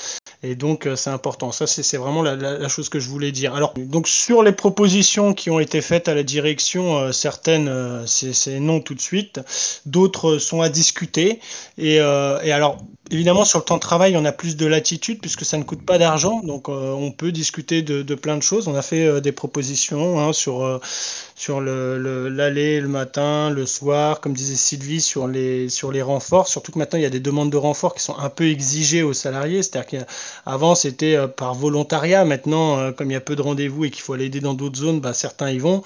Et 0.42 0.54
donc, 0.54 0.88
c'est 0.96 1.10
important. 1.10 1.52
Ça, 1.52 1.66
c'est 1.66 1.96
vraiment 1.96 2.22
la, 2.22 2.68
chose 2.68 2.88
que 2.88 2.98
je 2.98 3.08
voulais 3.08 3.32
dire. 3.32 3.54
Alors, 3.54 3.74
donc 3.76 4.08
sur 4.08 4.42
les 4.42 4.52
propositions 4.52 5.34
qui 5.34 5.50
ont 5.50 5.60
été 5.60 5.80
faites 5.80 6.08
à 6.08 6.14
la 6.14 6.22
direction, 6.22 6.96
euh, 6.96 7.12
certaines, 7.12 7.68
euh, 7.68 8.06
c'est 8.06 8.60
non 8.60 8.80
tout 8.80 8.94
de 8.94 9.00
suite, 9.00 9.40
d'autres 9.86 10.38
sont 10.38 10.62
à 10.62 10.68
discuter. 10.68 11.40
Et, 11.78 12.00
euh, 12.00 12.40
et, 12.42 12.52
alors, 12.52 12.78
Évidemment, 13.12 13.44
sur 13.44 13.58
le 13.58 13.64
temps 13.64 13.74
de 13.74 13.80
travail, 13.80 14.16
on 14.16 14.24
a 14.24 14.30
plus 14.30 14.56
de 14.56 14.66
latitude 14.66 15.20
puisque 15.20 15.44
ça 15.44 15.58
ne 15.58 15.64
coûte 15.64 15.84
pas 15.84 15.98
d'argent. 15.98 16.42
Donc, 16.44 16.68
euh, 16.68 16.92
on 16.92 17.10
peut 17.10 17.32
discuter 17.32 17.82
de, 17.82 18.02
de, 18.02 18.14
plein 18.14 18.36
de 18.36 18.42
choses. 18.42 18.68
On 18.68 18.76
a 18.76 18.82
fait 18.82 19.04
euh, 19.04 19.20
des 19.20 19.32
propositions 19.32 19.69
hein, 20.18 20.32
sur, 20.32 20.64
euh, 20.64 22.28
l'aller 22.30 22.80
le, 22.80 22.88
matin, 22.88 23.50
le 23.50 23.66
soir, 23.66 24.20
comme 24.20 24.34
disait 24.34 24.56
Sylvie, 24.56 25.00
sur 25.00 25.26
les, 25.26 26.02
renforts. 26.02 26.48
Surtout 26.48 26.72
que 26.72 26.78
maintenant, 26.78 26.98
il 26.98 27.02
y 27.02 27.06
a 27.06 27.10
des 27.10 27.20
demandes 27.20 27.50
de 27.50 27.56
renforts 27.56 27.94
qui 27.94 28.02
sont 28.02 28.16
un 28.18 28.30
peu 28.30 28.48
exigées 28.48 29.02
aux 29.02 29.12
salariés. 29.12 29.62
C'est-à-dire 29.62 30.04
qu'avant, 30.44 30.74
c'était 30.74 31.16
par 31.28 31.54
volontariat. 31.54 32.24
Maintenant, 32.24 32.92
comme 32.92 33.10
il 33.10 33.14
y 33.14 33.16
a 33.16 33.20
peu 33.20 33.36
de 33.36 33.42
rendez-vous 33.42 33.84
et 33.86 33.90
qu'il 33.90 34.02
faut 34.02 34.12
aller 34.14 34.26
aider 34.26 34.40
dans 34.40 34.54
d'autres 34.54 34.78
zones, 34.78 35.00
bah, 35.00 35.14
certains 35.14 35.50
y 35.50 35.58
vont. 35.58 35.82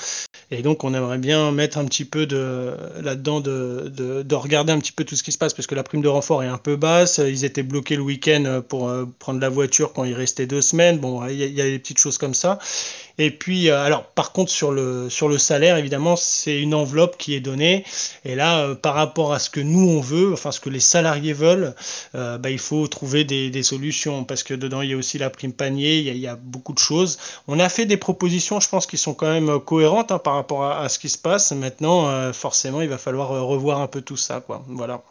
Et 0.50 0.62
donc, 0.62 0.84
on 0.84 0.94
aimerait 0.94 1.18
bien 1.18 1.50
mettre 1.52 1.78
un 1.78 1.84
petit 1.84 2.04
peu 2.04 2.26
de 2.26 2.74
là-dedans, 3.00 3.40
de, 3.40 3.92
de, 3.94 4.22
de 4.22 4.34
regarder 4.34 4.72
un 4.72 4.78
petit 4.78 4.92
peu 4.92 5.04
tout 5.04 5.16
ce 5.16 5.22
qui 5.22 5.32
se 5.32 5.38
passe 5.38 5.54
parce 5.54 5.66
que 5.66 5.74
la 5.74 5.82
prime 5.82 6.02
de 6.02 6.08
renfort 6.08 6.42
est 6.42 6.48
un 6.48 6.58
peu 6.58 6.76
basse 6.76 7.18
ils 7.18 7.44
étaient 7.44 7.62
bloqués 7.62 7.96
le 7.96 8.02
week-end 8.02 8.44
euh, 8.46 8.60
pour 8.60 8.88
euh, 8.88 9.06
prendre 9.18 9.40
la 9.40 9.48
voiture 9.48 9.92
quand 9.92 10.04
il 10.04 10.14
restait 10.14 10.46
deux 10.46 10.62
semaines. 10.62 10.98
Bon, 10.98 11.26
il 11.26 11.36
y, 11.36 11.60
a 11.60 11.64
des 11.64 11.78
petites 11.78 11.98
choses 11.98 12.18
comme 12.18 12.34
ça. 12.34 12.58
Et 13.18 13.30
puis, 13.30 13.68
euh, 13.68 13.80
alors, 13.80 14.04
par 14.06 14.32
contre, 14.32 14.50
sur 14.50 14.72
le, 14.72 15.08
sur 15.08 15.28
le 15.28 15.38
salaire, 15.38 15.76
évidemment, 15.76 16.16
c'est 16.16 16.60
une 16.60 16.74
enveloppe 16.74 17.16
qui 17.16 17.34
est 17.34 17.40
donnée. 17.40 17.84
Et 18.24 18.34
là, 18.34 18.74
par 18.74 18.94
rapport 18.94 19.32
à 19.32 19.38
ce 19.38 19.50
que 19.50 19.60
nous, 19.60 19.88
on 19.88 20.00
veut, 20.00 20.32
enfin, 20.32 20.50
ce 20.50 20.60
que 20.60 20.70
les 20.70 20.80
salariés 20.80 21.32
veulent, 21.32 21.74
bah, 22.12 22.50
il 22.50 22.58
faut 22.58 22.86
trouver 22.88 23.24
des, 23.24 23.62
solutions 23.62 24.24
parce 24.24 24.42
que 24.42 24.52
dedans, 24.52 24.82
il 24.82 24.90
y 24.90 24.92
a 24.92 24.96
aussi 24.96 25.16
la 25.16 25.30
prime 25.30 25.52
panier, 25.52 25.98
il 25.98 26.16
y, 26.16 26.26
a, 26.26 26.36
beaucoup 26.36 26.72
de 26.72 26.78
choses. 26.78 27.18
On 27.48 27.58
a 27.60 27.68
fait 27.68 27.86
des 27.86 27.96
propositions, 27.96 28.60
je 28.60 28.68
pense, 28.68 28.86
qui 28.86 28.98
sont 28.98 29.14
quand 29.14 29.30
même 29.30 29.58
cohérentes 29.60 30.12
hein, 30.12 30.18
par 30.24 30.34
rapport 30.34 30.64
à, 30.64 30.88
ce 30.88 30.98
qui 30.98 31.08
se 31.08 31.18
passe. 31.18 31.52
Maintenant, 31.52 32.32
forcément, 32.32 32.80
il 32.80 32.88
va 32.88 32.98
falloir 32.98 33.28
revoir 33.28 33.80
un 33.80 33.86
peu 33.86 34.02
tout 34.02 34.16
ça, 34.16 34.40
quoi. 34.40 34.64
Voilà. 34.66 35.02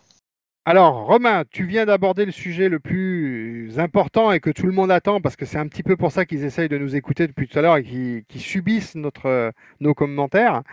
Alors, 0.66 1.08
Romain, 1.08 1.44
tu 1.52 1.66
viens 1.66 1.86
d'aborder 1.86 2.24
le 2.24 2.32
sujet 2.32 2.70
le 2.70 2.80
plus 2.80 3.78
important 3.80 4.32
et 4.32 4.40
que 4.40 4.50
tout 4.50 4.66
le 4.66 4.72
monde 4.72 4.92
attend, 4.92 5.20
parce 5.20 5.36
que 5.36 5.46
c'est 5.46 5.58
un 5.58 5.68
petit 5.68 5.84
peu 5.84 5.98
pour 5.98 6.14
ça 6.14 6.26
qu'ils 6.26 6.46
essayent 6.46 6.70
de 6.70 6.78
nous 6.78 6.96
écouter 6.96 7.28
depuis 7.28 7.50
tout 7.50 7.60
à 7.60 7.62
l'heure 7.62 7.76
et 7.76 7.84
qui, 7.84 8.40
subissent 8.40 8.96
notre, 8.96 9.52
nos 9.82 9.94
commentaires. 9.94 10.64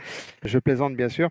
Je 0.44 0.60
plaisante, 0.60 0.94
bien 0.94 1.08
sûr. 1.08 1.28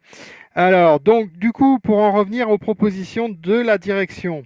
Alors, 0.55 0.99
donc, 0.99 1.31
du 1.31 1.53
coup, 1.53 1.79
pour 1.79 1.99
en 1.99 2.11
revenir 2.11 2.49
aux 2.49 2.57
propositions 2.57 3.29
de 3.29 3.53
la 3.53 3.77
direction. 3.77 4.43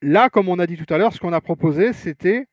Là, 0.00 0.30
comme 0.30 0.48
on 0.48 0.60
a 0.60 0.66
dit 0.68 0.76
tout 0.76 0.94
à 0.94 0.98
l'heure, 0.98 1.12
ce 1.12 1.18
qu'on 1.18 1.32
a 1.32 1.40
proposé, 1.40 1.92
c'était 1.92 2.46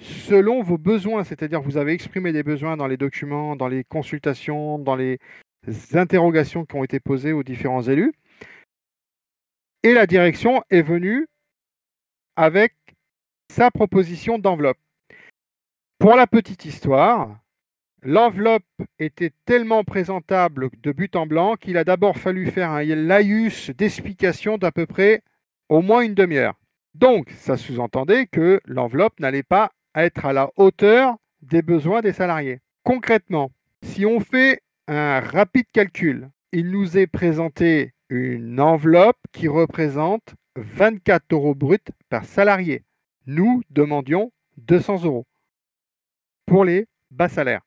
selon 0.00 0.62
vos 0.62 0.78
besoins, 0.78 1.24
c'est-à-dire 1.24 1.60
vous 1.60 1.76
avez 1.76 1.92
exprimé 1.92 2.32
des 2.32 2.42
besoins 2.42 2.76
dans 2.76 2.86
les 2.86 2.96
documents, 2.96 3.54
dans 3.56 3.68
les 3.68 3.84
consultations, 3.84 4.78
dans 4.78 4.96
les 4.96 5.18
interrogations 5.92 6.64
qui 6.64 6.76
ont 6.76 6.84
été 6.84 7.00
posées 7.00 7.32
aux 7.32 7.42
différents 7.42 7.82
élus. 7.82 8.12
Et 9.82 9.94
la 9.94 10.06
direction 10.06 10.62
est 10.70 10.82
venue 10.82 11.26
avec 12.36 12.74
sa 13.50 13.70
proposition 13.70 14.38
d'enveloppe. 14.38 14.78
Pour 15.98 16.16
la 16.16 16.26
petite 16.26 16.64
histoire, 16.64 17.38
l'enveloppe 18.02 18.64
était 18.98 19.32
tellement 19.44 19.84
présentable 19.84 20.70
de 20.82 20.92
but 20.92 21.14
en 21.16 21.26
blanc 21.26 21.56
qu'il 21.56 21.76
a 21.76 21.84
d'abord 21.84 22.16
fallu 22.16 22.46
faire 22.46 22.70
un 22.70 22.82
laïus 22.82 23.70
d'explication 23.70 24.56
d'à 24.56 24.72
peu 24.72 24.86
près 24.86 25.22
au 25.68 25.82
moins 25.82 26.00
une 26.00 26.14
demi-heure. 26.14 26.54
Donc, 26.94 27.30
ça 27.30 27.56
sous-entendait 27.56 28.26
que 28.26 28.60
l'enveloppe 28.64 29.20
n'allait 29.20 29.42
pas 29.42 29.72
être 29.94 30.26
à 30.26 30.32
la 30.32 30.50
hauteur 30.56 31.16
des 31.42 31.62
besoins 31.62 32.00
des 32.00 32.12
salariés. 32.12 32.60
Concrètement, 32.82 33.50
si 33.82 34.06
on 34.06 34.20
fait 34.20 34.62
un 34.88 35.20
rapide 35.20 35.66
calcul, 35.72 36.30
il 36.52 36.70
nous 36.70 36.98
est 36.98 37.06
présenté 37.06 37.94
une 38.08 38.60
enveloppe 38.60 39.18
qui 39.32 39.48
représente 39.48 40.34
24 40.56 41.32
euros 41.32 41.54
bruts 41.54 41.78
par 42.08 42.24
salarié. 42.24 42.84
Nous 43.26 43.62
demandions 43.70 44.32
200 44.58 45.04
euros 45.04 45.26
pour 46.46 46.64
les 46.64 46.88
bas 47.10 47.28
salaires. 47.28 47.62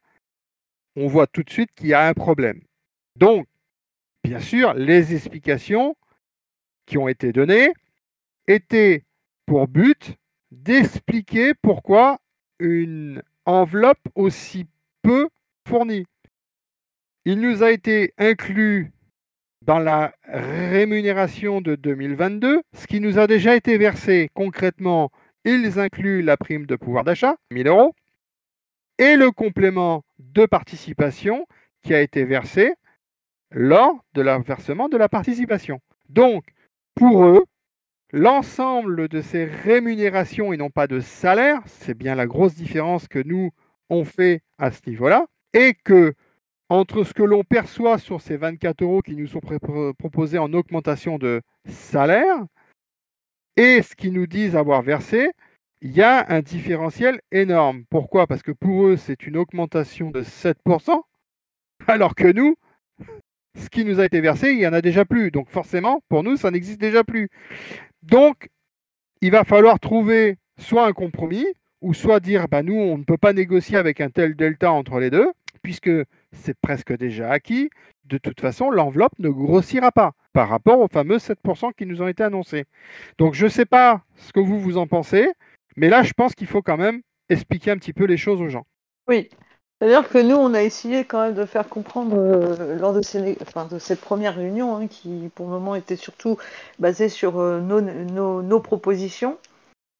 On 0.95 1.07
voit 1.07 1.27
tout 1.27 1.43
de 1.43 1.49
suite 1.49 1.71
qu'il 1.71 1.87
y 1.87 1.93
a 1.93 2.07
un 2.07 2.13
problème. 2.13 2.61
Donc, 3.15 3.47
bien 4.23 4.39
sûr, 4.39 4.73
les 4.73 5.15
explications 5.15 5.95
qui 6.85 6.97
ont 6.97 7.07
été 7.07 7.31
données 7.31 7.73
étaient 8.47 9.05
pour 9.45 9.67
but 9.67 10.17
d'expliquer 10.53 11.53
pourquoi 11.61 12.19
une 12.59 13.21
enveloppe 13.45 14.07
aussi 14.15 14.67
peu 15.01 15.27
fournie. 15.67 16.05
Il 17.25 17.41
nous 17.41 17.63
a 17.63 17.71
été 17.71 18.13
inclus 18.17 18.91
dans 19.61 19.79
la 19.79 20.13
rémunération 20.25 21.61
de 21.61 21.75
2022, 21.75 22.61
ce 22.73 22.87
qui 22.87 22.99
nous 22.99 23.17
a 23.17 23.27
déjà 23.27 23.55
été 23.55 23.77
versé 23.77 24.29
concrètement, 24.33 25.09
ils 25.45 25.79
incluent 25.79 26.21
la 26.21 26.37
prime 26.37 26.65
de 26.65 26.75
pouvoir 26.75 27.03
d'achat, 27.03 27.35
1000 27.51 27.67
euros, 27.67 27.95
et 28.97 29.15
le 29.15 29.31
complément 29.31 30.03
de 30.19 30.45
participation 30.45 31.47
qui 31.81 31.93
a 31.93 32.01
été 32.01 32.25
versé 32.25 32.73
lors 33.51 34.03
de 34.13 34.21
leur 34.21 34.41
versement 34.41 34.89
de 34.89 34.97
la 34.97 35.09
participation. 35.09 35.79
Donc, 36.09 36.43
pour 36.95 37.25
eux, 37.25 37.45
l'ensemble 38.13 39.09
de 39.09 39.21
ces 39.21 39.43
rémunérations 39.43 40.53
et 40.53 40.57
non 40.57 40.69
pas 40.69 40.87
de 40.87 40.99
salaire, 41.01 41.61
c'est 41.65 41.97
bien 41.97 42.15
la 42.15 42.27
grosse 42.27 42.53
différence 42.55 43.07
que 43.07 43.19
nous 43.19 43.49
on 43.89 44.05
fait 44.05 44.41
à 44.57 44.71
ce 44.71 44.79
niveau-là, 44.87 45.25
et 45.53 45.73
que 45.73 46.13
entre 46.69 47.03
ce 47.03 47.13
que 47.13 47.23
l'on 47.23 47.43
perçoit 47.43 47.97
sur 47.97 48.21
ces 48.21 48.37
24 48.37 48.81
euros 48.81 49.01
qui 49.01 49.15
nous 49.15 49.27
sont 49.27 49.41
proposés 49.99 50.37
en 50.37 50.53
augmentation 50.53 51.17
de 51.17 51.41
salaire 51.67 52.45
et 53.57 53.81
ce 53.81 53.95
qu'ils 53.95 54.13
nous 54.13 54.25
disent 54.25 54.55
avoir 54.55 54.81
versé, 54.81 55.31
il 55.81 55.91
y 55.91 56.01
a 56.01 56.25
un 56.29 56.41
différentiel 56.41 57.19
énorme. 57.31 57.83
Pourquoi? 57.89 58.25
Parce 58.25 58.41
que 58.41 58.51
pour 58.51 58.87
eux, 58.87 58.95
c'est 58.95 59.27
une 59.27 59.37
augmentation 59.37 60.09
de 60.09 60.23
7%, 60.23 61.01
alors 61.87 62.15
que 62.15 62.31
nous, 62.31 62.55
ce 63.55 63.69
qui 63.69 63.85
nous 63.85 63.99
a 63.99 64.05
été 64.05 64.21
versé, 64.21 64.51
il 64.51 64.57
n'y 64.57 64.67
en 64.67 64.73
a 64.73 64.81
déjà 64.81 65.05
plus. 65.05 65.29
Donc 65.29 65.49
forcément, 65.49 66.01
pour 66.09 66.23
nous, 66.23 66.37
ça 66.37 66.49
n'existe 66.49 66.79
déjà 66.79 67.03
plus. 67.03 67.29
Donc, 68.03 68.49
il 69.21 69.31
va 69.31 69.43
falloir 69.43 69.79
trouver 69.79 70.37
soit 70.57 70.85
un 70.85 70.93
compromis, 70.93 71.45
ou 71.83 71.93
soit 71.93 72.21
dire, 72.21 72.47
bah, 72.47 72.63
nous, 72.63 72.75
on 72.75 72.97
ne 72.97 73.03
peut 73.03 73.17
pas 73.17 73.33
négocier 73.33 73.77
avec 73.77 74.01
un 74.01 74.09
tel 74.09 74.35
delta 74.35 74.71
entre 74.71 74.99
les 74.99 75.09
deux, 75.09 75.31
puisque 75.61 75.91
c'est 76.31 76.57
presque 76.61 76.95
déjà 76.95 77.29
acquis. 77.29 77.69
De 78.05 78.17
toute 78.17 78.39
façon, 78.39 78.71
l'enveloppe 78.71 79.19
ne 79.19 79.29
grossira 79.29 79.91
pas 79.91 80.13
par 80.31 80.49
rapport 80.49 80.79
aux 80.79 80.87
fameux 80.87 81.17
7% 81.17 81.73
qui 81.77 81.85
nous 81.85 82.01
ont 82.01 82.07
été 82.07 82.23
annoncés. 82.23 82.65
Donc 83.17 83.33
je 83.33 83.45
ne 83.45 83.49
sais 83.49 83.65
pas 83.65 84.03
ce 84.15 84.33
que 84.33 84.39
vous 84.39 84.59
vous 84.59 84.77
en 84.77 84.87
pensez, 84.87 85.29
mais 85.75 85.89
là, 85.89 86.03
je 86.03 86.13
pense 86.13 86.35
qu'il 86.35 86.47
faut 86.47 86.61
quand 86.61 86.77
même 86.77 87.01
expliquer 87.29 87.71
un 87.71 87.77
petit 87.77 87.93
peu 87.93 88.05
les 88.05 88.17
choses 88.17 88.41
aux 88.41 88.49
gens. 88.49 88.65
Oui, 89.07 89.29
c'est-à-dire 89.83 90.07
que 90.07 90.17
nous, 90.17 90.37
on 90.37 90.53
a 90.53 90.63
essayé 90.63 91.03
quand 91.03 91.21
même 91.21 91.33
de 91.33 91.43
faire 91.43 91.67
comprendre 91.67 92.15
euh, 92.17 92.79
lors 92.79 92.93
de, 92.93 93.01
cette 93.01 93.99
première 93.99 94.33
réunion, 94.33 94.77
hein, 94.77 94.87
qui 94.87 95.29
pour 95.35 95.47
le 95.47 95.51
moment 95.51 95.75
était 95.75 95.97
surtout 95.97 96.37
basée 96.79 97.09
sur 97.09 97.37
euh, 97.37 97.59
nos, 97.59 98.59
propositions. 98.61 99.37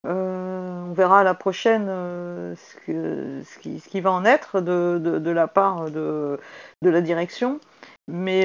Euh, 0.06 0.84
on 0.88 0.94
verra 0.94 1.20
à 1.20 1.22
la 1.22 1.34
prochaine 1.34 1.84
ce, 1.86 3.58
qui, 3.60 4.00
va 4.00 4.10
en 4.12 4.24
être 4.24 4.62
de, 4.62 5.30
la 5.30 5.48
part 5.48 5.90
de, 5.90 6.38
la 6.80 7.00
direction. 7.02 7.60
Mais 8.08 8.44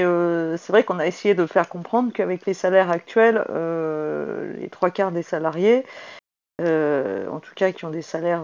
c'est 0.57 0.73
vrai 0.73 0.83
qu'on 0.83 0.99
a 0.99 1.07
essayé 1.07 1.35
de 1.35 1.45
faire 1.45 1.69
comprendre 1.69 2.11
qu'avec 2.11 2.45
les 2.47 2.53
salaires 2.53 2.91
actuels, 2.91 3.45
les 4.59 4.67
trois 4.67 4.89
quarts 4.89 5.13
des 5.13 5.23
salariés, 5.23 5.85
en 6.59 7.39
tout 7.39 7.53
cas 7.55 7.71
qui 7.71 7.85
ont 7.85 7.89
des 7.89 8.01
salaires, 8.01 8.43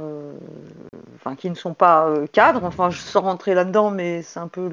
enfin 1.15 1.35
qui 1.35 1.49
ne 1.49 1.55
sont 1.55 1.73
pas 1.73 2.13
cadres, 2.31 2.63
enfin 2.63 2.89
je 2.89 2.99
sors 2.99 3.23
rentrer 3.23 3.53
là-dedans, 3.53 3.91
mais 3.91 4.21
c'est 4.21 4.39
un 4.39 4.47
peu 4.47 4.69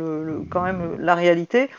quand 0.51 0.63
même 0.63 0.97
la 1.01 1.15
réalité, 1.15 1.71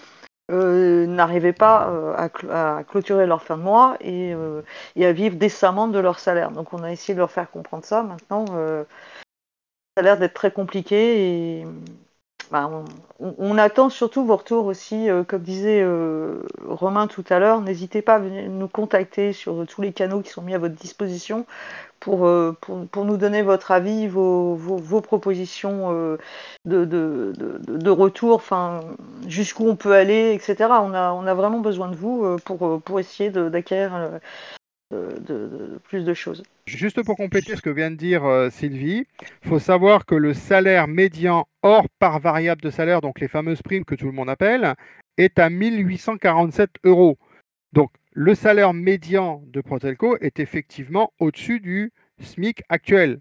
euh, 0.51 1.07
n'arrivaient 1.07 1.53
pas 1.53 1.89
euh, 1.89 2.29
à, 2.49 2.83
clôturer 2.83 3.25
leur 3.25 3.41
fin 3.41 3.57
de 3.57 3.63
mois 3.63 3.97
euh, 4.03 4.61
et, 4.97 5.05
à 5.05 5.13
vivre 5.13 5.37
décemment 5.37 5.87
de 5.87 5.99
leur 5.99 6.19
salaire. 6.19 6.51
Donc 6.51 6.73
on 6.73 6.83
a 6.83 6.91
essayé 6.91 7.13
de 7.13 7.19
leur 7.19 7.31
faire 7.31 7.49
comprendre 7.49 7.85
ça. 7.85 8.03
Maintenant, 8.03 8.45
ça 8.47 8.85
a 9.97 10.01
l'air 10.01 10.17
d'être 10.17 10.33
très 10.33 10.51
compliqué 10.51 11.59
et 11.61 11.67
on, 13.19 13.57
attend 13.57 13.89
surtout 13.89 14.25
vos 14.25 14.35
retours 14.35 14.65
aussi, 14.65 15.07
comme 15.27 15.41
disait 15.41 15.85
Romain 16.67 17.07
tout 17.07 17.23
à 17.29 17.39
l'heure. 17.39 17.61
N'hésitez 17.61 18.01
pas 18.01 18.15
à 18.15 18.19
venir 18.19 18.49
nous 18.49 18.67
contacter 18.67 19.33
sur 19.33 19.65
tous 19.67 19.81
les 19.81 19.91
canaux 19.91 20.21
qui 20.21 20.29
sont 20.29 20.41
mis 20.41 20.53
à 20.53 20.59
votre 20.59 20.75
disposition 20.75 21.45
pour, 21.99 22.27
nous 22.27 23.17
donner 23.17 23.41
votre 23.41 23.71
avis, 23.71 24.07
vos, 24.07 25.01
propositions 25.01 26.17
de, 26.65 27.89
retour, 27.89 28.41
jusqu'où 29.27 29.67
on 29.67 29.75
peut 29.75 29.93
aller, 29.93 30.33
etc. 30.33 30.69
On 30.81 30.93
a, 30.93 31.33
vraiment 31.33 31.59
besoin 31.59 31.87
de 31.89 31.95
vous 31.95 32.37
pour 32.45 32.99
essayer 32.99 33.29
d'acquérir 33.29 34.19
plus 35.83 36.03
de 36.05 36.13
choses. 36.13 36.43
Juste 36.65 37.03
pour 37.03 37.15
compléter 37.15 37.55
ce 37.55 37.61
que 37.61 37.69
vient 37.69 37.91
de 37.91 37.95
dire 37.95 38.23
Sylvie, 38.51 39.05
il 39.43 39.47
faut 39.49 39.59
savoir 39.59 40.05
que 40.05 40.15
le 40.15 40.33
salaire 40.33 40.87
médian 40.87 41.47
hors 41.61 41.87
part 41.99 42.19
variable 42.19 42.61
de 42.61 42.69
salaire, 42.69 43.01
donc 43.01 43.19
les 43.19 43.27
fameuses 43.27 43.61
primes 43.61 43.85
que 43.85 43.95
tout 43.95 44.05
le 44.05 44.11
monde 44.11 44.29
appelle, 44.29 44.75
est 45.17 45.39
à 45.39 45.49
1847 45.49 46.69
euros. 46.83 47.17
Donc 47.71 47.91
le 48.11 48.35
salaire 48.35 48.73
médian 48.73 49.43
de 49.47 49.61
Protelco 49.61 50.17
est 50.17 50.39
effectivement 50.39 51.11
au-dessus 51.19 51.59
du 51.59 51.91
SMIC 52.21 52.61
actuel, 52.69 53.19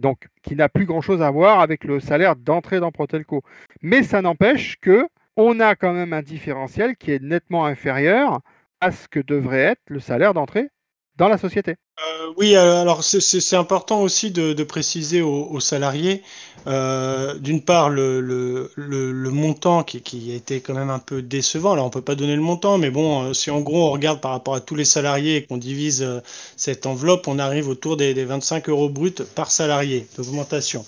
donc 0.00 0.28
qui 0.42 0.56
n'a 0.56 0.68
plus 0.68 0.86
grand-chose 0.86 1.20
à 1.22 1.30
voir 1.30 1.60
avec 1.60 1.84
le 1.84 2.00
salaire 2.00 2.36
d'entrée 2.36 2.80
dans 2.80 2.90
Protelco. 2.90 3.42
Mais 3.82 4.02
ça 4.02 4.22
n'empêche 4.22 4.78
que 4.80 5.06
on 5.36 5.60
a 5.60 5.76
quand 5.76 5.92
même 5.92 6.12
un 6.12 6.22
différentiel 6.22 6.96
qui 6.96 7.12
est 7.12 7.22
nettement 7.22 7.64
inférieur 7.66 8.40
à 8.80 8.90
ce 8.90 9.08
que 9.08 9.20
devrait 9.20 9.58
être 9.60 9.82
le 9.88 10.00
salaire 10.00 10.34
d'entrée 10.34 10.68
la 11.28 11.38
société. 11.38 11.76
Euh, 11.98 12.32
oui, 12.36 12.56
euh, 12.56 12.80
alors 12.80 13.04
c'est 13.04 13.56
important 13.56 14.00
aussi 14.02 14.30
de, 14.30 14.62
préciser 14.64 15.22
aux, 15.22 15.60
salariés, 15.60 16.22
euh, 16.66 17.34
d'une 17.38 17.62
part, 17.62 17.90
le, 17.90 18.70
montant 19.30 19.82
qui, 19.82 20.00
qui, 20.00 20.32
a 20.32 20.34
été 20.34 20.60
quand 20.60 20.74
même 20.74 20.90
un 20.90 20.98
peu 20.98 21.22
décevant. 21.22 21.72
Alors 21.72 21.86
on 21.86 21.90
peut 21.90 22.00
pas 22.00 22.14
donner 22.14 22.36
le 22.36 22.42
montant, 22.42 22.78
mais 22.78 22.90
bon, 22.90 23.34
si 23.34 23.50
en 23.50 23.60
gros 23.60 23.88
on 23.88 23.90
regarde 23.90 24.20
par 24.20 24.32
rapport 24.32 24.54
à 24.54 24.60
tous 24.60 24.74
les 24.74 24.84
salariés 24.84 25.36
et 25.36 25.44
qu'on 25.44 25.58
divise 25.58 26.06
cette 26.56 26.86
enveloppe, 26.86 27.28
on 27.28 27.38
arrive 27.38 27.68
autour 27.68 27.96
des, 27.96 28.14
des 28.14 28.24
25 28.24 28.68
euros 28.68 28.88
bruts 28.88 29.22
par 29.34 29.50
salarié 29.50 30.06
d'augmentation. 30.16 30.84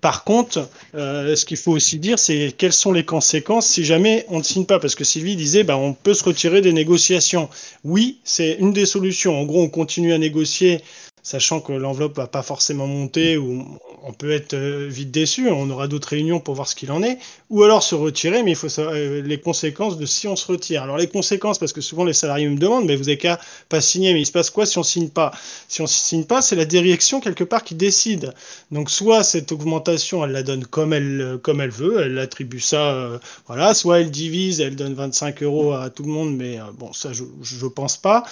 Par 0.00 0.24
contre, 0.24 0.68
euh, 0.94 1.36
ce 1.36 1.44
qu'il 1.44 1.56
faut 1.56 1.72
aussi 1.72 1.98
dire, 1.98 2.18
c'est 2.18 2.54
quelles 2.56 2.72
sont 2.72 2.92
les 2.92 3.04
conséquences 3.04 3.66
si 3.66 3.84
jamais 3.84 4.24
on 4.28 4.38
ne 4.38 4.42
signe 4.42 4.64
pas? 4.64 4.78
Parce 4.78 4.94
que 4.94 5.04
Sylvie 5.04 5.36
disait, 5.36 5.62
bah, 5.62 5.76
on 5.76 5.92
peut 5.92 6.14
se 6.14 6.24
retirer 6.24 6.60
des 6.60 6.72
négociations. 6.72 7.50
Oui, 7.84 8.18
c'est 8.24 8.56
une 8.58 8.72
des 8.72 8.86
solutions. 8.86 9.38
En 9.38 9.44
gros, 9.44 9.62
on 9.62 9.68
continue 9.68 10.12
à 10.12 10.18
négocier 10.18 10.80
sachant 11.22 11.60
que 11.60 11.72
l'enveloppe 11.72 12.16
va 12.16 12.26
pas 12.26 12.42
forcément 12.42 12.86
monter 12.86 13.36
ou 13.36 13.78
on 14.04 14.12
peut 14.12 14.30
être 14.30 14.54
euh, 14.54 14.86
vite 14.88 15.10
déçu, 15.10 15.48
on 15.50 15.68
aura 15.70 15.88
d'autres 15.88 16.08
réunions 16.08 16.40
pour 16.40 16.54
voir 16.54 16.68
ce 16.68 16.74
qu'il 16.74 16.90
en 16.92 17.02
est, 17.02 17.18
ou 17.50 17.62
alors 17.62 17.82
se 17.82 17.94
retirer, 17.94 18.42
mais 18.42 18.52
il 18.52 18.56
faut 18.56 18.68
savoir 18.68 18.94
euh, 18.96 19.22
les 19.22 19.38
conséquences 19.38 19.98
de 19.98 20.06
si 20.06 20.26
on 20.28 20.36
se 20.36 20.50
retire. 20.50 20.82
Alors 20.82 20.96
les 20.96 21.08
conséquences, 21.08 21.58
parce 21.58 21.72
que 21.72 21.80
souvent 21.80 22.04
les 22.04 22.12
salariés 22.12 22.48
me 22.48 22.56
demandent, 22.56 22.86
mais 22.86 22.96
vous 22.96 23.04
n'avez 23.04 23.18
qu'à 23.18 23.38
pas 23.68 23.80
signer, 23.80 24.14
mais 24.14 24.22
il 24.22 24.26
se 24.26 24.32
passe 24.32 24.50
quoi 24.50 24.66
si 24.66 24.78
on 24.78 24.82
signe 24.82 25.08
pas? 25.08 25.32
Si 25.68 25.82
on 25.82 25.86
signe 25.86 26.24
pas, 26.24 26.42
c'est 26.42 26.56
la 26.56 26.64
direction 26.64 27.20
quelque 27.20 27.44
part 27.44 27.64
qui 27.64 27.74
décide. 27.74 28.32
Donc 28.70 28.90
soit 28.90 29.22
cette 29.22 29.52
augmentation, 29.52 30.24
elle 30.24 30.32
la 30.32 30.42
donne 30.42 30.64
comme 30.64 30.92
elle, 30.92 31.38
comme 31.42 31.60
elle 31.60 31.70
veut, 31.70 32.00
elle 32.02 32.18
attribue 32.18 32.60
ça, 32.60 32.94
euh, 32.94 33.18
voilà, 33.46 33.74
soit 33.74 34.00
elle 34.00 34.10
divise, 34.10 34.60
elle 34.60 34.76
donne 34.76 34.94
25 34.94 35.42
euros 35.42 35.72
à 35.72 35.90
tout 35.90 36.04
le 36.04 36.10
monde, 36.10 36.34
mais 36.36 36.58
bon, 36.78 36.92
ça 36.92 37.12
je, 37.12 37.24
je 37.42 37.66
pense 37.66 37.96
pas, 37.96 38.24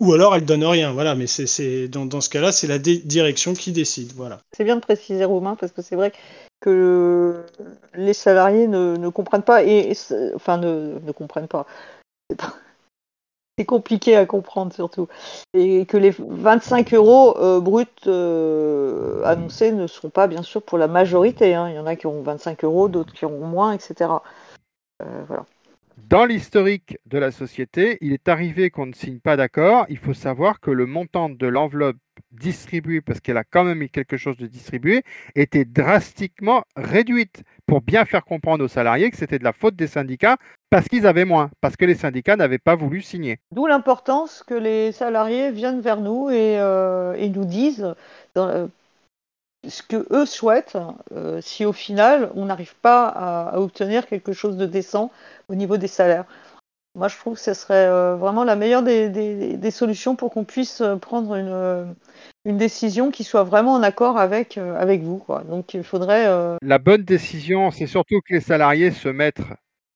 ou 0.00 0.12
alors 0.12 0.34
elle 0.34 0.44
donne 0.44 0.64
rien, 0.64 0.92
voilà, 0.92 1.14
mais 1.14 1.26
c'est 1.26 1.88
dans, 1.88 2.06
dans 2.06 2.20
ce 2.20 2.28
cas-là, 2.28 2.52
c'est 2.52 2.66
la 2.66 2.78
direction 2.78 3.54
qui 3.54 3.72
décide, 3.72 4.12
voilà. 4.14 4.40
C'est 4.52 4.64
bien 4.64 4.76
de 4.76 4.80
préciser 4.80 5.05
Romain 5.24 5.56
parce 5.56 5.72
que 5.72 5.82
c'est 5.82 5.96
vrai 5.96 6.12
que 6.60 7.44
les 7.94 8.14
salariés 8.14 8.66
ne, 8.66 9.08
comprennent 9.08 9.42
pas 9.42 9.64
et, 9.64 9.92
enfin 10.34 10.58
ne, 10.58 11.12
comprennent 11.12 11.48
pas. 11.48 11.66
C'est 13.58 13.64
compliqué 13.64 14.16
à 14.16 14.26
comprendre 14.26 14.72
surtout. 14.72 15.08
Et 15.54 15.86
que 15.86 15.96
les 15.96 16.10
25 16.10 16.92
euros 16.92 17.38
euh, 17.38 17.58
bruts 17.58 17.86
euh, 18.06 19.24
annoncés 19.24 19.72
ne 19.72 19.86
seront 19.86 20.10
pas 20.10 20.26
bien 20.26 20.42
sûr 20.42 20.62
pour 20.62 20.76
la 20.76 20.88
majorité. 20.88 21.54
Hein. 21.54 21.70
Il 21.70 21.76
y 21.76 21.78
en 21.78 21.86
a 21.86 21.96
qui 21.96 22.06
auront 22.06 22.22
25 22.22 22.64
euros, 22.64 22.88
d'autres 22.88 23.14
qui 23.14 23.24
auront 23.24 23.46
moins, 23.46 23.72
etc. 23.72 24.10
Euh, 25.02 25.24
voilà. 25.26 25.46
Dans 26.08 26.24
l'historique 26.24 26.98
de 27.06 27.18
la 27.18 27.32
société, 27.32 27.98
il 28.00 28.12
est 28.12 28.28
arrivé 28.28 28.70
qu'on 28.70 28.86
ne 28.86 28.92
signe 28.92 29.18
pas 29.18 29.36
d'accord. 29.36 29.86
Il 29.88 29.98
faut 29.98 30.14
savoir 30.14 30.60
que 30.60 30.70
le 30.70 30.86
montant 30.86 31.28
de 31.28 31.46
l'enveloppe 31.48 31.96
distribuée, 32.30 33.00
parce 33.00 33.18
qu'elle 33.18 33.36
a 33.36 33.42
quand 33.42 33.64
même 33.64 33.82
eu 33.82 33.88
quelque 33.88 34.16
chose 34.16 34.36
de 34.36 34.46
distribué, 34.46 35.02
était 35.34 35.64
drastiquement 35.64 36.62
réduite 36.76 37.42
pour 37.66 37.80
bien 37.80 38.04
faire 38.04 38.24
comprendre 38.24 38.64
aux 38.64 38.68
salariés 38.68 39.10
que 39.10 39.16
c'était 39.16 39.40
de 39.40 39.44
la 39.44 39.52
faute 39.52 39.74
des 39.74 39.88
syndicats 39.88 40.36
parce 40.70 40.86
qu'ils 40.86 41.08
avaient 41.08 41.24
moins, 41.24 41.50
parce 41.60 41.76
que 41.76 41.84
les 41.84 41.96
syndicats 41.96 42.36
n'avaient 42.36 42.58
pas 42.58 42.76
voulu 42.76 43.02
signer. 43.02 43.40
D'où 43.50 43.66
l'importance 43.66 44.44
que 44.46 44.54
les 44.54 44.92
salariés 44.92 45.50
viennent 45.50 45.80
vers 45.80 46.00
nous 46.00 46.30
et, 46.30 46.56
euh, 46.60 47.16
nous 47.30 47.44
disent 47.44 47.96
euh, 48.36 48.68
ce 49.68 49.82
que 49.82 50.06
eux 50.10 50.26
souhaitent 50.26 50.78
euh, 51.12 51.40
si 51.40 51.64
au 51.64 51.72
final 51.72 52.30
on 52.34 52.46
n'arrive 52.46 52.74
pas 52.76 53.06
à, 53.08 53.58
obtenir 53.58 54.06
quelque 54.06 54.32
chose 54.32 54.56
de 54.56 54.66
décent 54.66 55.10
au 55.48 55.54
niveau 55.54 55.76
des 55.76 55.88
salaires. 55.88 56.24
Moi, 56.94 57.08
je 57.08 57.16
trouve 57.18 57.34
que 57.34 57.40
ce 57.40 57.52
serait 57.52 57.86
euh, 57.86 58.16
vraiment 58.16 58.42
la 58.42 58.56
meilleure 58.56 58.82
des, 58.82 59.70
solutions 59.70 60.16
pour 60.16 60.32
qu'on 60.32 60.44
puisse 60.44 60.80
euh, 60.80 60.96
prendre 60.96 61.34
une, 61.34 61.94
une, 62.46 62.56
décision 62.56 63.10
qui 63.10 63.22
soit 63.22 63.44
vraiment 63.44 63.74
en 63.74 63.82
accord 63.82 64.16
avec, 64.16 64.56
avec 64.56 65.02
vous. 65.02 65.22
Donc, 65.50 65.74
il 65.74 65.84
faudrait. 65.84 66.26
La 66.62 66.78
bonne 66.78 67.02
décision, 67.02 67.70
c'est 67.70 67.86
surtout 67.86 68.20
que 68.26 68.32
les 68.32 68.40
salariés 68.40 68.92
se 68.92 69.10
mettent 69.10 69.42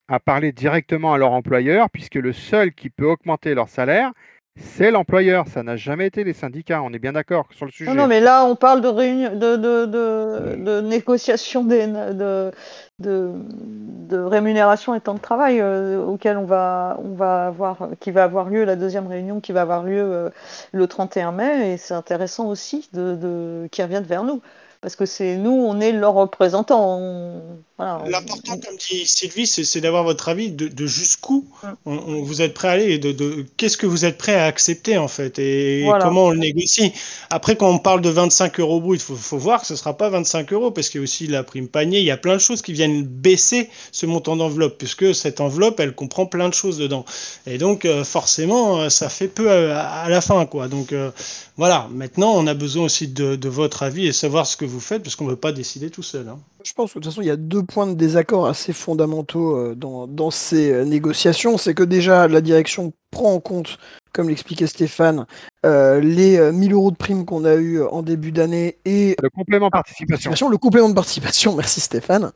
à 0.09 0.21
parler 0.21 0.53
directement 0.53 1.15
à 1.15 1.19
leur 1.19 1.33
employeur, 1.33 1.89
puisque 1.89 2.17
le 2.17 2.35
seul 2.35 2.75
qui 2.75 2.91
peut 2.91 3.07
augmenter 3.07 3.55
leur 3.55 3.71
salaire, 3.71 4.13
c'est 4.57 4.91
l'employeur, 4.91 5.47
ça 5.47 5.63
n'a 5.63 5.77
jamais 5.77 6.07
été 6.07 6.25
les 6.25 6.33
syndicats, 6.33 6.83
on 6.83 6.93
est 6.93 6.99
bien 6.99 7.13
d'accord 7.13 7.47
sur 7.53 7.67
le 7.67 7.71
sujet. 7.71 7.91
Non, 7.91 7.97
non, 7.97 8.07
mais 8.09 8.21
là, 8.21 8.45
on 8.45 8.57
parle 8.57 8.81
de, 8.81 8.89
réunion, 8.89 9.35
de, 9.37 9.57
de, 9.57 9.87
de, 9.87 10.57
de 10.57 10.81
négociation 10.81 11.65
des, 11.65 11.87
de, 11.87 12.51
de, 12.99 14.19
rémunération 14.19 14.95
et 14.95 15.01
temps 15.01 15.15
de 15.15 15.21
travail 15.21 15.61
euh, 15.61 16.03
auquel 16.03 16.37
on 16.37 16.45
va, 16.45 16.99
on 17.03 17.15
va 17.15 17.47
avoir, 17.47 17.91
qui 18.01 18.11
va 18.11 18.25
avoir 18.25 18.51
lieu, 18.51 18.65
la 18.65 18.77
deuxième 18.77 19.07
réunion 19.07 19.41
qui 19.41 19.53
va 19.53 19.63
avoir 19.63 19.85
lieu 19.85 20.03
euh, 20.03 20.31
le 20.73 20.87
31 20.87 21.33
mai, 21.33 21.73
et 21.73 21.77
c'est 21.77 21.95
intéressant 21.95 22.49
aussi 22.49 22.89
de, 22.93 23.69
qu'ils 23.71 23.85
reviennent 23.85 24.03
vers 24.03 24.25
nous 24.25 24.43
parce 24.81 24.97
que 24.97 25.05
c'est 25.05 25.37
nous, 25.37 25.51
on 25.51 25.81
est 25.81 25.93
leurs 25.93 26.15
représentants. 26.15 27.43
L'important, 27.79 28.59
comme 28.59 28.77
dit 28.77 29.07
Sylvie, 29.07 29.47
c'est 29.47 29.81
d'avoir 29.81 30.05
votre 30.05 30.29
avis 30.29 30.51
de, 30.51 30.87
jusqu'où 30.87 31.47
on, 31.87 32.23
vous 32.23 32.43
êtes 32.43 32.53
prêt 32.53 32.69
à 32.69 32.73
aller, 32.73 32.99
de, 32.99 33.13
de 33.13 33.47
qu'est-ce 33.57 33.77
que 33.77 33.87
vous 33.87 34.05
êtes 34.05 34.19
prêt 34.19 34.35
à 34.35 34.45
accepter 34.45 34.99
en 34.99 35.09
fait, 35.09 35.39
et 35.39 35.87
comment 36.01 36.27
on 36.27 36.31
le 36.31 36.39
négocie. 36.39 36.93
Après, 37.31 37.57
quand 37.57 37.71
on 37.71 37.79
parle 37.79 38.03
de 38.03 38.11
25 38.11 38.61
euros 38.61 38.81
brut, 38.81 39.01
il 39.01 39.15
faut, 39.15 39.39
voir 39.39 39.63
que 39.63 39.67
ce 39.67 39.75
ne 39.75 39.79
sera 39.79 39.97
pas 39.97 40.11
25 40.11 40.53
euros, 40.53 40.71
parce 40.71 40.89
qu'il 40.89 41.01
y 41.01 41.03
a 41.03 41.05
aussi 41.05 41.27
la 41.27 41.43
prime 41.43 41.69
panier, 41.69 42.01
il 42.01 42.05
y 42.05 42.11
a 42.11 42.19
plein 42.19 42.35
de 42.35 42.41
choses 42.41 42.61
qui 42.61 42.73
viennent 42.73 43.03
baisser 43.03 43.71
ce 43.93 44.07
montant 44.07 44.37
d'enveloppe, 44.37 44.77
puisque 44.77 45.15
cette 45.15 45.41
enveloppe, 45.41 45.81
elle 45.81 45.95
comprend 45.95 46.27
plein 46.27 46.49
de 46.49 46.55
choses 46.55 46.77
dedans. 46.77 47.05
Et 47.47 47.57
donc, 47.57 47.85
euh, 47.85 48.05
forcément, 48.05 48.91
ça 48.91 49.09
fait 49.09 49.29
peu 49.29 49.51
à, 49.51 50.09
la 50.09 50.21
fin, 50.21 50.45
quoi. 50.45 50.69
Donc, 50.69 50.93
euh, 50.93 51.11
voilà, 51.57 51.89
maintenant, 51.93 52.33
on 52.37 52.47
a 52.47 52.55
besoin 52.55 52.85
aussi 52.85 53.09
de, 53.09 53.49
votre 53.49 53.83
avis 53.83 54.07
et 54.07 54.13
savoir 54.13 54.47
ce 54.47 54.57
que 54.57 54.65
vous 54.71 54.81
faites, 54.81 55.03
parce 55.03 55.17
qu'on 55.17 55.25
ne 55.25 55.31
veut 55.31 55.37
pas 55.37 55.53
décider 55.53 55.91
tout 55.91 56.03
seul. 56.03 56.29
Hein. 56.29 56.39
Je 56.65 56.73
pense 56.73 56.93
que 56.93 56.99
de 56.99 57.05
toute 57.05 57.13
façon, 57.13 57.23
il 57.23 57.27
y 57.27 57.31
a 57.31 57.37
deux 57.37 57.63
points 57.63 57.87
de 57.87 57.95
désaccord 57.95 58.47
assez 58.47 58.73
fondamentaux 58.73 59.57
euh, 59.57 59.75
dans, 59.75 60.31
ces 60.31 60.73
euh, 60.73 60.85
négociations. 60.85 61.59
C'est 61.59 61.75
que 61.75 61.83
déjà, 61.83 62.29
la 62.29 62.41
direction 62.41 62.93
prend 63.11 63.35
en 63.35 63.41
compte, 63.41 63.79
comme 64.13 64.29
l'expliquait 64.29 64.67
Stéphane, 64.67 65.27
euh, 65.67 66.01
les 66.01 66.53
1000 66.53 66.73
euros 66.73 66.91
de 66.91 66.97
primes 66.97 67.25
qu'on 67.25 67.45
a 67.45 67.55
eu 67.55 67.83
en 67.83 68.03
début 68.03 68.33
d'année 68.33 68.79
et 68.85 69.17
le 69.23 69.31
complément 69.31 69.71
participation. 69.71 70.49
Le 70.49 70.59
complément 70.59 70.89
de 70.89 70.95
participation, 70.95 71.55
merci 71.57 71.81
Stéphane. 71.81 72.33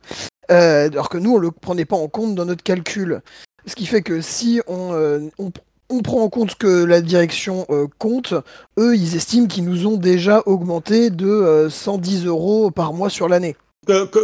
alors 0.49 1.09
que 1.09 1.17
nous, 1.17 1.31
on 1.31 1.37
ne 1.37 1.43
le 1.43 1.51
prenait 1.51 1.85
pas 1.85 1.95
en 1.95 2.07
compte 2.07 2.35
dans 2.35 2.45
notre 2.45 2.63
calcul. 2.63 3.21
Ce 3.65 3.75
qui 3.75 3.85
fait 3.85 4.01
que 4.01 4.21
si 4.21 4.61
on, 4.67 5.29
on, 5.39 5.51
on 5.89 6.01
prend 6.01 6.21
en 6.21 6.29
compte 6.29 6.55
que 6.55 6.83
la 6.83 7.01
direction 7.01 7.65
euh, 7.69 7.87
compte, 7.97 8.33
eux, 8.77 8.95
ils 8.95 9.15
estiment 9.15 9.47
qu'ils 9.47 9.65
nous 9.65 9.87
ont 9.87 9.97
déjà 9.97 10.43
augmenté 10.45 11.09
de 11.09 11.67
110 11.69 12.25
euh, 12.25 12.29
euros 12.29 12.71
par 12.71 12.93
mois 12.93 13.09
sur 13.09 13.27
l'année. 13.27 13.55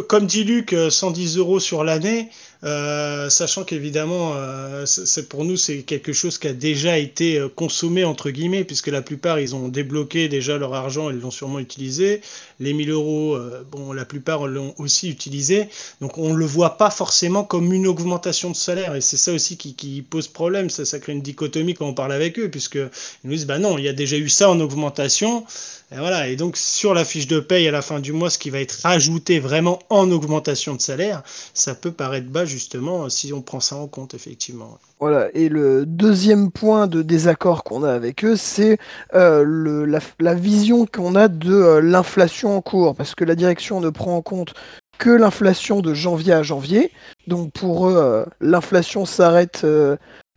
Comme 0.10 0.26
dit 0.26 0.43
Luc, 0.43 0.76
110 0.89 1.38
euros 1.38 1.60
sur 1.60 1.84
l'année, 1.84 2.30
euh, 2.63 3.30
sachant 3.30 3.63
qu'évidemment, 3.63 4.34
euh, 4.36 4.86
pour 5.30 5.45
nous, 5.45 5.58
c'est 5.58 5.82
quelque 5.82 6.13
chose 6.13 6.38
qui 6.38 6.47
a 6.47 6.54
déjà 6.54 7.00
été 7.00 7.39
euh, 7.39 7.50
consommé, 7.50 8.04
entre 8.04 8.30
guillemets, 8.30 8.63
puisque 8.63 8.88
la 8.88 9.02
plupart, 9.02 9.39
ils 9.39 9.56
ont 9.56 9.67
débloqué 9.67 10.30
déjà 10.30 10.60
leur 10.60 10.76
argent, 10.76 11.10
ils 11.10 11.19
l'ont 11.19 11.32
sûrement 11.32 11.60
utilisé. 11.60 12.21
Les 12.60 12.74
1000 12.74 12.91
euros, 12.91 13.39
bon, 13.71 13.91
la 13.91 14.06
plupart 14.06 14.45
l'ont 14.45 14.76
aussi 14.78 15.10
utilisé. 15.10 15.67
Donc, 16.00 16.19
on 16.19 16.34
ne 16.34 16.36
le 16.36 16.45
voit 16.45 16.78
pas 16.78 16.91
forcément 16.91 17.43
comme 17.43 17.74
une 17.74 17.88
augmentation 17.88 18.52
de 18.52 18.56
salaire. 18.56 18.95
Et 18.95 19.02
c'est 19.02 19.17
ça 19.17 19.34
aussi 19.34 19.58
qui, 19.58 20.06
pose 20.08 20.28
problème. 20.28 20.69
Ça, 20.69 21.00
crée 21.00 21.13
une 21.13 21.24
dichotomie 21.24 21.74
quand 21.74 21.88
on 21.88 21.95
parle 21.95 22.12
avec 22.12 22.38
eux, 22.38 22.50
puisqu'ils 22.52 22.89
nous 23.24 23.32
disent, 23.32 23.47
bah 23.47 23.58
non, 23.58 23.80
il 23.80 23.86
y 23.86 23.89
a 23.89 23.93
déjà 23.93 24.17
eu 24.17 24.30
ça 24.30 24.50
en 24.52 24.60
augmentation. 24.60 25.43
Et 25.91 25.97
voilà. 25.97 26.28
Et 26.28 26.36
donc, 26.36 26.56
sur 26.56 26.93
la 26.93 27.04
fiche 27.04 27.26
de 27.26 27.39
paye 27.39 27.67
à 27.67 27.71
la 27.71 27.82
fin 27.82 28.00
du 28.00 28.13
mois, 28.13 28.30
ce 28.30 28.38
qui 28.38 28.52
va 28.52 28.60
être 28.60 28.80
rajouté 28.84 29.39
vraiment 29.39 29.80
en 29.89 30.12
augmentation 30.12 30.76
de 30.76 30.82
salaire, 30.82 31.24
ça 31.56 31.74
peut 31.74 31.91
paraître 31.91 32.28
bas 32.28 32.45
justement, 32.52 33.10
si 33.10 33.34
on 33.34 33.42
prend 33.42 33.60
ça 33.60 33.78
en 33.78 33.88
compte, 33.88 34.14
effectivement. 34.14 34.78
Voilà, 35.00 35.30
et 35.34 35.50
le 35.50 35.86
deuxième 35.88 36.52
point 36.52 36.86
de 36.86 37.02
désaccord 37.02 37.64
qu'on 37.64 37.84
a 37.84 37.92
avec 37.92 38.24
eux, 38.24 38.36
c'est 38.36 38.78
euh, 39.16 39.98
la, 40.20 40.34
vision 40.36 40.86
qu'on 40.86 41.16
a 41.16 41.28
de 41.28 41.54
euh, 41.54 41.82
l'inflation 41.82 42.56
en 42.56 42.62
cours, 42.62 42.96
parce 42.96 43.16
que 43.16 43.24
la 43.24 43.34
direction 43.34 43.80
ne 43.80 43.90
prend 43.90 44.16
en 44.16 44.22
compte 44.22 44.54
que 45.00 45.10
l'inflation 45.10 45.82
de 45.82 45.96
janvier 45.96 46.34
à 46.34 46.44
janvier. 46.44 46.92
Donc 47.26 47.52
pour 47.54 47.90
eux, 47.90 47.96
euh, 47.98 48.26
l'inflation 48.42 49.06
s'arrête 49.06 49.66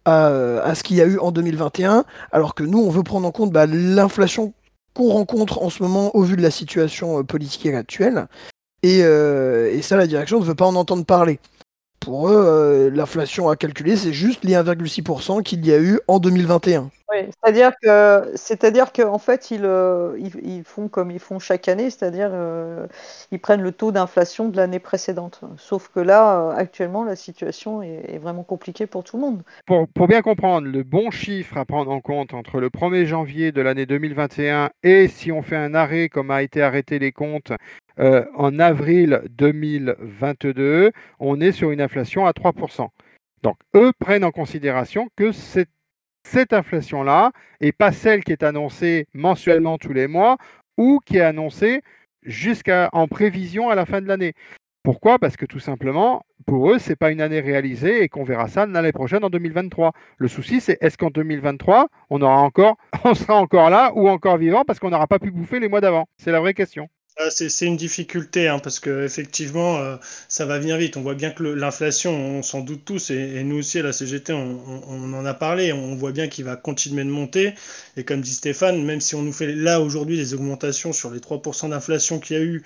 à, 0.06 0.74
ce 0.74 0.82
qu'il 0.82 0.96
y 0.96 1.02
a 1.02 1.06
eu 1.06 1.18
en 1.18 1.30
2021, 1.30 2.04
alors 2.32 2.54
que 2.54 2.62
nous, 2.62 2.78
on 2.78 2.88
veut 2.90 3.02
prendre 3.02 3.28
en 3.28 3.32
compte 3.32 3.52
bah, 3.52 3.66
l'inflation 3.66 4.54
qu'on 4.94 5.10
rencontre 5.10 5.60
en 5.62 5.68
ce 5.68 5.82
moment 5.82 6.14
au 6.16 6.22
vu 6.22 6.36
de 6.36 6.42
la 6.42 6.50
situation 6.50 7.22
politique 7.24 7.66
actuelle. 7.66 8.28
Et, 8.82 9.00
et, 9.00 9.82
ça, 9.82 9.96
la 9.96 10.06
direction 10.06 10.40
ne 10.40 10.44
veut 10.44 10.54
pas 10.54 10.66
en 10.66 10.74
entendre 10.74 11.04
parler. 11.04 11.38
Pour 12.04 12.28
eux, 12.28 12.44
euh, 12.46 12.90
l'inflation 12.90 13.48
à 13.48 13.56
calculer, 13.56 13.96
c'est 13.96 14.12
juste 14.12 14.44
les 14.44 14.54
1,6% 14.54 15.42
qu'il 15.42 15.64
y 15.66 15.72
a 15.72 15.78
eu 15.78 16.00
en 16.06 16.18
2021. 16.18 16.90
Oui, 17.10 17.18
c'est-à-dire 17.30 17.72
que, 17.82 18.32
c'est-à-dire 18.34 18.92
qu'en 18.92 19.18
fait, 19.18 19.50
ils, 19.50 19.64
euh, 19.64 20.16
ils, 20.18 20.32
ils 20.42 20.64
font 20.64 20.88
comme 20.88 21.10
ils 21.10 21.18
font 21.18 21.38
chaque 21.38 21.68
année, 21.68 21.90
c'est-à-dire 21.90 22.30
euh, 22.32 22.86
ils 23.30 23.38
prennent 23.38 23.62
le 23.62 23.72
taux 23.72 23.92
d'inflation 23.92 24.48
de 24.48 24.56
l'année 24.56 24.78
précédente. 24.78 25.40
Sauf 25.58 25.88
que 25.88 26.00
là, 26.00 26.40
euh, 26.40 26.56
actuellement, 26.56 27.04
la 27.04 27.14
situation 27.14 27.82
est, 27.82 28.14
est 28.14 28.18
vraiment 28.18 28.42
compliquée 28.42 28.86
pour 28.86 29.04
tout 29.04 29.16
le 29.16 29.22
monde. 29.22 29.42
Pour, 29.66 29.86
pour 29.88 30.08
bien 30.08 30.22
comprendre, 30.22 30.66
le 30.66 30.82
bon 30.82 31.10
chiffre 31.10 31.56
à 31.56 31.64
prendre 31.64 31.90
en 31.90 32.00
compte 32.00 32.34
entre 32.34 32.58
le 32.58 32.68
1er 32.68 33.04
janvier 33.04 33.52
de 33.52 33.60
l'année 33.60 33.86
2021 33.86 34.70
et 34.82 35.08
si 35.08 35.30
on 35.30 35.42
fait 35.42 35.56
un 35.56 35.74
arrêt, 35.74 36.08
comme 36.08 36.30
a 36.30 36.42
été 36.42 36.62
arrêté 36.62 36.98
les 36.98 37.12
comptes 37.12 37.52
euh, 38.00 38.24
en 38.34 38.58
avril 38.58 39.22
2022, 39.30 40.90
on 41.20 41.40
est 41.40 41.52
sur 41.52 41.70
une 41.70 41.80
inflation 41.80 42.26
à 42.26 42.32
3%. 42.32 42.88
Donc, 43.42 43.56
eux 43.76 43.92
prennent 43.98 44.24
en 44.24 44.30
considération 44.30 45.08
que 45.16 45.30
cette, 45.32 45.68
inflation-là 46.50 47.32
et 47.60 47.72
pas 47.72 47.92
celle 47.92 48.24
qui 48.24 48.32
est 48.32 48.42
annoncée 48.42 49.06
mensuellement 49.12 49.76
tous 49.76 49.92
les 49.92 50.08
mois 50.08 50.38
ou 50.78 50.98
qui 51.04 51.18
est 51.18 51.20
annoncée 51.20 51.82
jusqu'à 52.22 52.88
en 52.92 53.06
prévision 53.06 53.68
à 53.68 53.74
la 53.74 53.84
fin 53.84 54.00
de 54.00 54.08
l'année. 54.08 54.32
Pourquoi? 54.82 55.18
Parce 55.18 55.36
que 55.36 55.46
tout 55.46 55.60
simplement, 55.60 56.24
pour 56.46 56.70
eux, 56.70 56.78
c'est 56.78 56.96
pas 56.96 57.10
une 57.10 57.20
année 57.20 57.40
réalisée 57.40 58.02
et 58.02 58.08
qu'on 58.08 58.24
verra 58.24 58.48
ça 58.48 58.66
l'année 58.66 58.92
prochaine 58.92 59.24
en 59.24 59.30
2023. 59.30 59.92
Le 60.16 60.28
souci, 60.28 60.60
c'est 60.60 60.78
est-ce 60.82 60.98
qu'en 60.98 61.10
2023, 61.10 61.88
on 62.10 62.22
aura 62.22 62.40
encore, 62.40 62.76
on 63.04 63.14
sera 63.14 63.36
encore 63.36 63.70
là 63.70 63.92
ou 63.94 64.08
encore 64.08 64.38
vivant 64.38 64.64
parce 64.66 64.78
qu'on 64.78 64.90
n'aura 64.90 65.06
pas 65.06 65.18
pu 65.18 65.30
bouffer 65.30 65.60
les 65.60 65.68
mois 65.68 65.80
d'avant? 65.80 66.06
C'est 66.16 66.32
la 66.32 66.40
vraie 66.40 66.54
question. 66.54 66.88
C'est 67.30 67.66
une 67.66 67.76
difficulté 67.76 68.48
hein, 68.48 68.58
parce 68.58 68.80
que 68.80 69.04
effectivement 69.04 69.78
euh, 69.78 69.96
ça 70.28 70.46
va 70.46 70.58
venir 70.58 70.76
vite. 70.76 70.96
On 70.96 71.02
voit 71.02 71.14
bien 71.14 71.30
que 71.30 71.44
l'inflation, 71.44 72.12
on 72.12 72.42
s'en 72.42 72.60
doute 72.60 72.84
tous 72.84 73.10
et, 73.10 73.44
nous 73.44 73.58
aussi 73.58 73.78
à 73.78 73.82
la 73.84 73.92
CGT, 73.92 74.32
on, 74.32 75.14
en 75.14 75.24
a 75.24 75.32
parlé. 75.32 75.72
On 75.72 75.94
voit 75.94 76.10
bien 76.10 76.26
qu'il 76.26 76.44
va 76.44 76.56
continuer 76.56 77.04
de 77.04 77.08
monter. 77.10 77.54
Et 77.96 78.02
comme 78.04 78.20
dit 78.20 78.34
Stéphane, 78.34 78.84
même 78.84 79.00
si 79.00 79.14
on 79.14 79.22
nous 79.22 79.32
fait 79.32 79.54
là 79.54 79.80
aujourd'hui 79.80 80.16
des 80.16 80.34
augmentations 80.34 80.92
sur 80.92 81.12
les 81.12 81.20
3% 81.20 81.68
d'inflation 81.68 82.18
qu'il 82.18 82.36
y 82.36 82.40
a 82.40 82.42
eu 82.42 82.64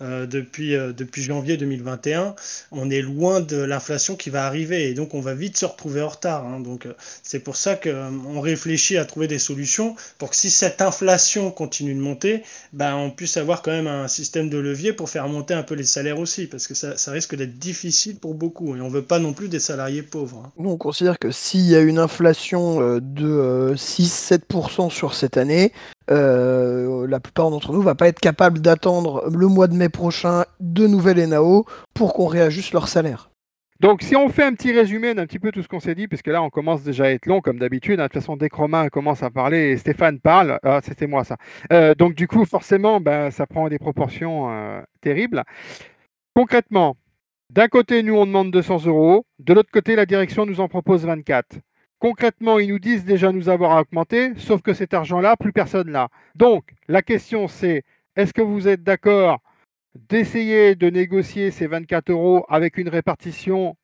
euh, 0.00 0.26
depuis, 0.26 0.76
euh, 0.76 0.92
depuis 0.94 1.22
janvier 1.22 1.58
2021, 1.58 2.34
on 2.72 2.88
est 2.88 3.02
loin 3.02 3.40
de 3.40 3.58
l'inflation 3.58 4.16
qui 4.16 4.30
va 4.30 4.46
arriver 4.46 4.88
et 4.88 4.94
donc 4.94 5.12
on 5.12 5.20
va 5.20 5.34
vite 5.34 5.58
se 5.58 5.66
retrouver 5.66 6.00
en 6.00 6.08
retard. 6.08 6.46
hein. 6.46 6.60
Donc 6.60 6.88
c'est 7.22 7.40
pour 7.40 7.56
ça 7.56 7.76
qu'on 7.76 8.40
réfléchit 8.40 8.96
à 8.96 9.04
trouver 9.04 9.26
des 9.28 9.38
solutions 9.38 9.94
pour 10.16 10.30
que 10.30 10.36
si 10.36 10.48
cette 10.48 10.80
inflation 10.80 11.50
continue 11.50 11.94
de 11.94 12.00
monter, 12.00 12.42
ben, 12.72 12.94
on 12.96 13.10
puisse 13.10 13.36
avoir 13.36 13.60
quand 13.60 13.72
même 13.72 13.89
un 13.90 14.08
système 14.08 14.48
de 14.48 14.58
levier 14.58 14.92
pour 14.92 15.08
faire 15.08 15.28
monter 15.28 15.54
un 15.54 15.62
peu 15.62 15.74
les 15.74 15.84
salaires 15.84 16.18
aussi, 16.18 16.46
parce 16.46 16.66
que 16.66 16.74
ça, 16.74 16.94
risque 17.10 17.34
d'être 17.34 17.58
difficile 17.58 18.16
pour 18.16 18.34
beaucoup, 18.34 18.76
et 18.76 18.80
on 18.80 18.88
veut 18.88 19.02
pas 19.02 19.18
non 19.18 19.32
plus 19.32 19.48
des 19.48 19.60
salariés 19.60 20.02
pauvres. 20.02 20.42
hein. 20.46 20.52
Nous, 20.58 20.70
on 20.70 20.76
considère 20.76 21.18
que 21.18 21.30
s'il 21.30 21.62
y 21.62 21.74
a 21.74 21.80
une 21.80 21.98
inflation 21.98 22.80
euh, 22.80 23.00
de 23.00 23.26
euh, 23.26 23.74
6-7% 23.74 24.90
sur 24.90 25.14
cette 25.14 25.36
année, 25.36 25.72
euh, 26.10 27.06
la 27.06 27.20
plupart 27.20 27.50
d'entre 27.50 27.72
nous 27.72 27.80
ne 27.80 27.84
va 27.84 27.94
pas 27.94 28.08
être 28.08 28.20
capable 28.20 28.60
d'attendre 28.60 29.28
le 29.30 29.46
mois 29.46 29.68
de 29.68 29.74
mai 29.74 29.88
prochain 29.88 30.44
de 30.58 30.86
nouvelles 30.86 31.24
NAO 31.28 31.66
pour 31.94 32.14
qu'on 32.14 32.26
réajuste 32.26 32.72
leur 32.72 32.88
salaire. 32.88 33.30
Donc, 33.80 34.02
si 34.02 34.14
on 34.14 34.28
fait 34.28 34.44
un 34.44 34.52
petit 34.52 34.72
résumé 34.72 35.14
d'un 35.14 35.24
petit 35.26 35.38
peu 35.38 35.50
tout 35.52 35.62
ce 35.62 35.68
qu'on 35.68 35.80
s'est 35.80 35.94
dit, 35.94 36.06
puisque 36.06 36.26
là, 36.26 36.42
on 36.42 36.50
commence 36.50 36.82
déjà 36.82 37.04
à 37.04 37.08
être 37.10 37.24
long, 37.24 37.40
comme 37.40 37.58
d'habitude. 37.58 37.98
hein. 37.98 38.04
De 38.04 38.08
toute 38.08 38.20
façon, 38.20 38.36
dès 38.36 38.50
que 38.50 38.56
Romain 38.56 38.88
commence 38.90 39.22
à 39.22 39.30
parler 39.30 39.70
et 39.70 39.76
Stéphane 39.78 40.20
parle, 40.20 40.58
ah, 40.62 40.80
c'était 40.82 41.06
moi 41.06 41.24
ça. 41.24 41.38
Euh, 41.72 41.94
donc, 41.94 42.14
du 42.14 42.28
coup, 42.28 42.44
forcément, 42.44 43.00
ben, 43.00 43.30
ça 43.30 43.46
prend 43.46 43.68
des 43.70 43.78
proportions 43.78 44.50
euh, 44.50 44.82
terribles. 45.00 45.44
Concrètement, 46.34 46.96
d'un 47.48 47.68
côté, 47.68 48.02
nous, 48.02 48.14
on 48.14 48.26
demande 48.26 48.50
200 48.52 48.84
euros. 48.86 49.24
De 49.38 49.54
l'autre 49.54 49.70
côté, 49.72 49.96
la 49.96 50.06
direction 50.06 50.44
nous 50.44 50.60
en 50.60 50.68
propose 50.68 51.06
24. 51.06 51.58
Concrètement, 51.98 52.58
ils 52.58 52.68
nous 52.68 52.78
disent 52.78 53.04
déjà 53.04 53.32
nous 53.32 53.48
avoir 53.48 53.80
augmenté, 53.80 54.32
sauf 54.36 54.62
que 54.62 54.74
cet 54.74 54.94
argent-là, 54.94 55.36
plus 55.36 55.52
personne 55.52 55.90
l'a. 55.90 56.08
Donc, 56.34 56.64
la 56.88 57.00
question, 57.02 57.48
c'est 57.48 57.82
est-ce 58.16 58.34
que 58.34 58.42
vous 58.42 58.68
êtes 58.68 58.82
d'accord 58.82 59.40
d'essayer 59.94 60.74
de 60.74 60.88
négocier 60.90 61.50
ces 61.50 61.66
24 61.66 62.10
euros 62.10 62.44
avec 62.48 62.78
une 62.78 62.88
répartition 62.88 63.76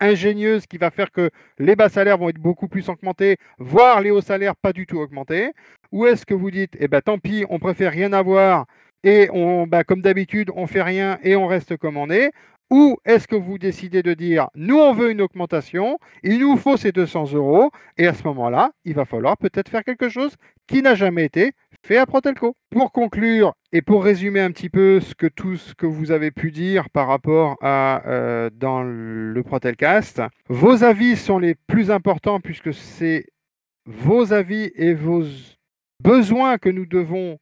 ingénieuse 0.00 0.66
qui 0.66 0.78
va 0.78 0.90
faire 0.90 1.10
que 1.10 1.30
les 1.58 1.76
bas 1.76 1.88
salaires 1.88 2.18
vont 2.18 2.28
être 2.28 2.40
beaucoup 2.40 2.68
plus 2.68 2.88
augmentés, 2.88 3.36
voire 3.58 4.00
les 4.00 4.10
hauts 4.10 4.20
salaires 4.20 4.56
pas 4.56 4.72
du 4.72 4.86
tout 4.86 4.98
augmentés. 4.98 5.52
Ou 5.92 6.06
est-ce 6.06 6.26
que 6.26 6.34
vous 6.34 6.50
dites, 6.50 6.76
eh 6.80 6.88
ben 6.88 7.00
tant 7.00 7.18
pis, 7.18 7.44
on 7.50 7.58
préfère 7.58 7.92
rien 7.92 8.12
avoir 8.12 8.66
et 9.04 9.28
on, 9.32 9.66
bah, 9.66 9.84
comme 9.84 10.00
d'habitude, 10.00 10.50
on 10.56 10.66
fait 10.66 10.82
rien 10.82 11.18
et 11.22 11.36
on 11.36 11.46
reste 11.46 11.76
comme 11.76 11.96
on 11.96 12.10
est 12.10 12.32
Ou 12.70 12.96
est-ce 13.04 13.28
que 13.28 13.36
vous 13.36 13.58
décidez 13.58 14.02
de 14.02 14.14
dire, 14.14 14.48
nous 14.54 14.78
on 14.78 14.92
veut 14.92 15.10
une 15.10 15.20
augmentation, 15.20 15.98
il 16.22 16.38
nous 16.40 16.56
faut 16.56 16.76
ces 16.76 16.92
200 16.92 17.32
euros 17.34 17.70
et 17.98 18.06
à 18.06 18.14
ce 18.14 18.24
moment-là, 18.24 18.72
il 18.84 18.94
va 18.94 19.04
falloir 19.04 19.36
peut-être 19.36 19.68
faire 19.68 19.84
quelque 19.84 20.08
chose 20.08 20.34
qui 20.66 20.82
n'a 20.82 20.94
jamais 20.94 21.24
été 21.24 21.52
fait 21.84 21.98
à 21.98 22.06
Protelco. 22.06 22.56
Pour 22.70 22.90
conclure 22.90 23.52
et 23.72 23.82
pour 23.82 24.02
résumer 24.02 24.40
un 24.40 24.50
petit 24.50 24.70
peu 24.70 25.00
ce 25.00 25.14
que 25.14 25.26
tout 25.26 25.56
ce 25.56 25.74
que 25.74 25.86
vous 25.86 26.10
avez 26.10 26.30
pu 26.30 26.50
dire 26.50 26.88
par 26.90 27.06
rapport 27.06 27.56
à 27.60 28.02
euh, 28.06 28.50
dans 28.52 28.82
le 28.82 29.42
Protelcast, 29.42 30.22
vos 30.48 30.82
avis 30.82 31.16
sont 31.16 31.38
les 31.38 31.54
plus 31.54 31.90
importants 31.90 32.40
puisque 32.40 32.72
c'est 32.72 33.26
vos 33.86 34.32
avis 34.32 34.72
et 34.74 34.94
vos 34.94 35.22
besoins 36.02 36.58
que 36.58 36.70
nous 36.70 36.86
devons 36.86 37.38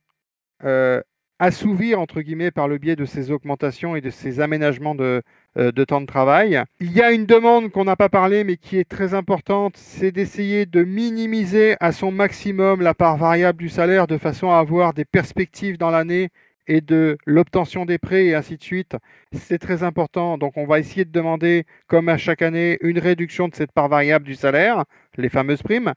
euh, 0.65 1.01
assouvir 1.43 1.99
entre 1.99 2.21
guillemets 2.21 2.53
par 2.53 2.69
le 2.69 2.79
biais 2.79 2.95
de 2.95 3.05
ces 3.05 3.33
augmentations 3.33 3.97
et 3.97 4.01
de 4.01 4.11
ces 4.11 4.39
aménagements 4.39 4.95
de, 4.95 5.23
euh, 5.59 5.73
de 5.73 5.85
temps 5.85 6.01
de 6.01 6.07
travail. 6.07 6.63
Il 6.79 6.93
y 6.93 7.03
a 7.03 7.11
une 7.11 7.27
demande 7.27 7.73
qu'on 7.73 7.85
n'a 7.85 7.97
pas 7.97 8.09
parlé 8.09 8.45
mais 8.45 8.57
qui 8.57 8.79
est 8.79 8.89
très 8.89 9.13
importante, 9.13 9.77
c'est 9.77 10.13
d'essayer 10.13 10.67
de 10.67 10.85
minimiser 10.85 11.75
à 11.81 11.91
son 11.91 12.13
maximum 12.13 12.81
la 12.81 12.95
part 12.95 13.17
variable 13.17 13.59
du 13.59 13.69
salaire 13.69 14.07
de 14.07 14.19
façon 14.19 14.53
à 14.53 14.59
avoir 14.59 14.95
des 14.95 15.05
perspectives 15.05 15.79
dans 15.79 15.91
l'année 15.91 16.29
et 16.67 16.81
de 16.81 17.19
l'obtention 17.27 17.85
des 17.85 17.99
prêts 17.99 18.27
et 18.27 18.35
ainsi 18.35 18.57
de 18.57 18.63
suite. 18.63 18.97
C'est 19.33 19.59
très 19.59 19.83
important. 19.83 20.39
Donc 20.39 20.57
on 20.57 20.67
va 20.67 20.79
essayer 20.79 21.05
de 21.05 21.11
demander, 21.13 21.65
comme 21.87 22.09
à 22.09 22.17
chaque 22.17 22.43
année, 22.43 22.79
une 22.83 22.99
réduction 22.99 23.49
de 23.49 23.55
cette 23.55 23.73
part 23.73 23.89
variable 23.89 24.25
du 24.25 24.35
salaire, 24.35 24.85
les 25.17 25.29
fameuses 25.29 25.63
primes. 25.63 25.93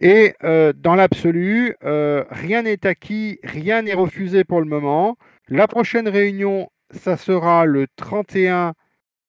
Et 0.00 0.34
euh, 0.44 0.72
dans 0.74 0.94
l'absolu, 0.94 1.74
euh, 1.84 2.24
rien 2.30 2.62
n'est 2.62 2.86
acquis, 2.86 3.38
rien 3.42 3.82
n'est 3.82 3.94
refusé 3.94 4.44
pour 4.44 4.60
le 4.60 4.66
moment. 4.66 5.16
La 5.48 5.68
prochaine 5.68 6.08
réunion, 6.08 6.70
ça 6.90 7.16
sera 7.16 7.64
le 7.64 7.86
31 7.96 8.74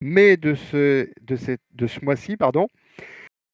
mai 0.01 0.37
de 0.37 0.53
ce, 0.53 1.07
mois-ci, 2.01 2.37
pardon. 2.37 2.67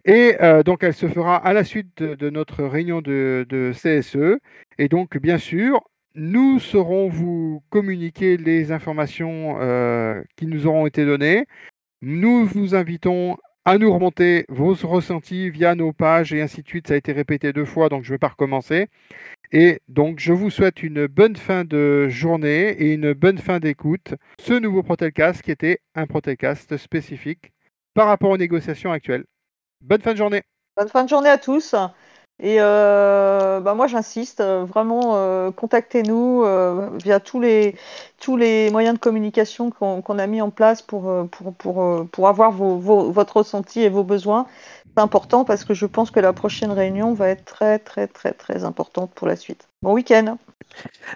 Et 0.05 0.37
euh, 0.41 0.63
donc, 0.63 0.83
elle 0.83 0.93
se 0.93 1.07
fera 1.07 1.35
à 1.37 1.53
la 1.53 1.63
suite 1.63 2.01
de, 2.01 2.29
notre 2.29 2.63
réunion 2.63 3.01
de, 3.01 3.45
de 3.49 3.71
CSE. 3.73 4.39
Et 4.77 4.87
donc, 4.87 5.17
bien 5.17 5.37
sûr, 5.37 5.81
nous 6.19 6.60
saurons 6.60 7.08
vous 7.08 7.63
communiquer 7.69 8.36
les 8.36 8.73
informations 8.73 9.58
euh, 9.62 10.21
qui 10.36 10.47
nous 10.47 10.67
auront 10.67 10.86
été 10.86 11.05
données. 11.05 11.45
Nous 12.01 12.45
vous 12.45 12.75
invitons 12.75 13.38
à 13.63 13.77
nous 13.77 13.93
remonter 13.93 14.45
vos 14.49 14.73
ressentis 14.73 15.49
via 15.49 15.75
nos 15.75 15.93
pages 15.93 16.34
et 16.34 16.41
ainsi 16.41 16.62
de 16.62 16.67
suite. 16.67 16.89
Ça 16.89 16.95
a 16.95 16.97
été 16.97 17.13
répété 17.13 17.53
deux 17.53 17.63
fois, 17.63 17.88
donc 17.88 18.03
je 18.03 18.10
ne 18.10 18.15
vais 18.15 18.19
pas 18.19 18.27
recommencer. 18.27 18.88
Et 19.53 19.79
donc, 19.88 20.19
je 20.19 20.34
vous 20.34 20.49
souhaite 20.49 20.84
une 20.84 21.08
bonne 21.08 21.38
fin 21.38 21.63
de 21.63 22.10
journée 22.10 22.69
et 22.71 22.93
une 22.93 23.13
bonne 23.13 23.38
fin 23.38 23.60
d'écoute. 23.60 24.13
Ce 24.41 24.53
nouveau 24.53 24.84
Protelcast 24.84 25.41
qui 25.41 25.51
était 25.51 25.79
un 25.95 26.05
Protelcast 26.05 26.75
spécifique 26.75 27.53
par 27.93 28.08
rapport 28.08 28.32
aux 28.32 28.38
négociations 28.38 28.91
actuelles. 28.91 29.23
Bonne 29.82 30.01
fin 30.01 30.12
de 30.12 30.17
journée. 30.17 30.43
Bonne 30.75 30.89
fin 30.89 31.05
de 31.05 31.10
journée 31.10 31.29
à 31.29 31.38
tous. 31.38 31.75
Et 32.41 32.58
euh, 32.62 33.60
bah 33.60 33.73
moi 33.75 33.88
j'insiste, 33.88 34.39
euh, 34.39 34.63
vraiment 34.63 35.15
euh, 35.17 35.52
contactez-nous 35.52 36.43
euh, 36.45 36.89
via 37.04 37.19
tous 37.19 37.39
les 37.41 37.75
tous 38.19 38.38
les 38.38 38.69
moyens 38.71 38.95
de 38.95 38.99
communication 38.99 39.71
qu'on 39.71 40.02
qu'on 40.02 40.19
a 40.19 40.28
mis 40.28 40.41
en 40.41 40.49
place 40.49 40.82
pour 40.82 41.10
euh, 41.10 41.25
pour 41.25 41.54
pour, 41.56 41.82
euh, 41.84 42.06
pour 42.12 42.28
avoir 42.30 42.52
vos, 42.52 42.78
vos- 42.78 43.12
votre 43.12 43.38
ressenti 43.38 43.82
et 43.82 43.89
vos 43.89 44.04
besoins. 44.06 44.47
C'est 44.95 45.02
important 45.04 45.43
parce 45.45 45.65
que 45.65 45.73
je 45.73 45.86
pense 45.86 46.12
que 46.12 46.19
la 46.21 46.34
prochaine 46.34 46.71
réunion 46.71 47.13
va 47.13 47.30
être 47.30 47.45
très 47.45 47.80
très 47.80 48.08
très 48.08 48.32
très 48.34 48.63
importante 48.63 49.12
pour 49.13 49.28
la 49.28 49.36
suite. 49.36 49.68
Bon 49.81 49.93
week-end. 49.93 50.37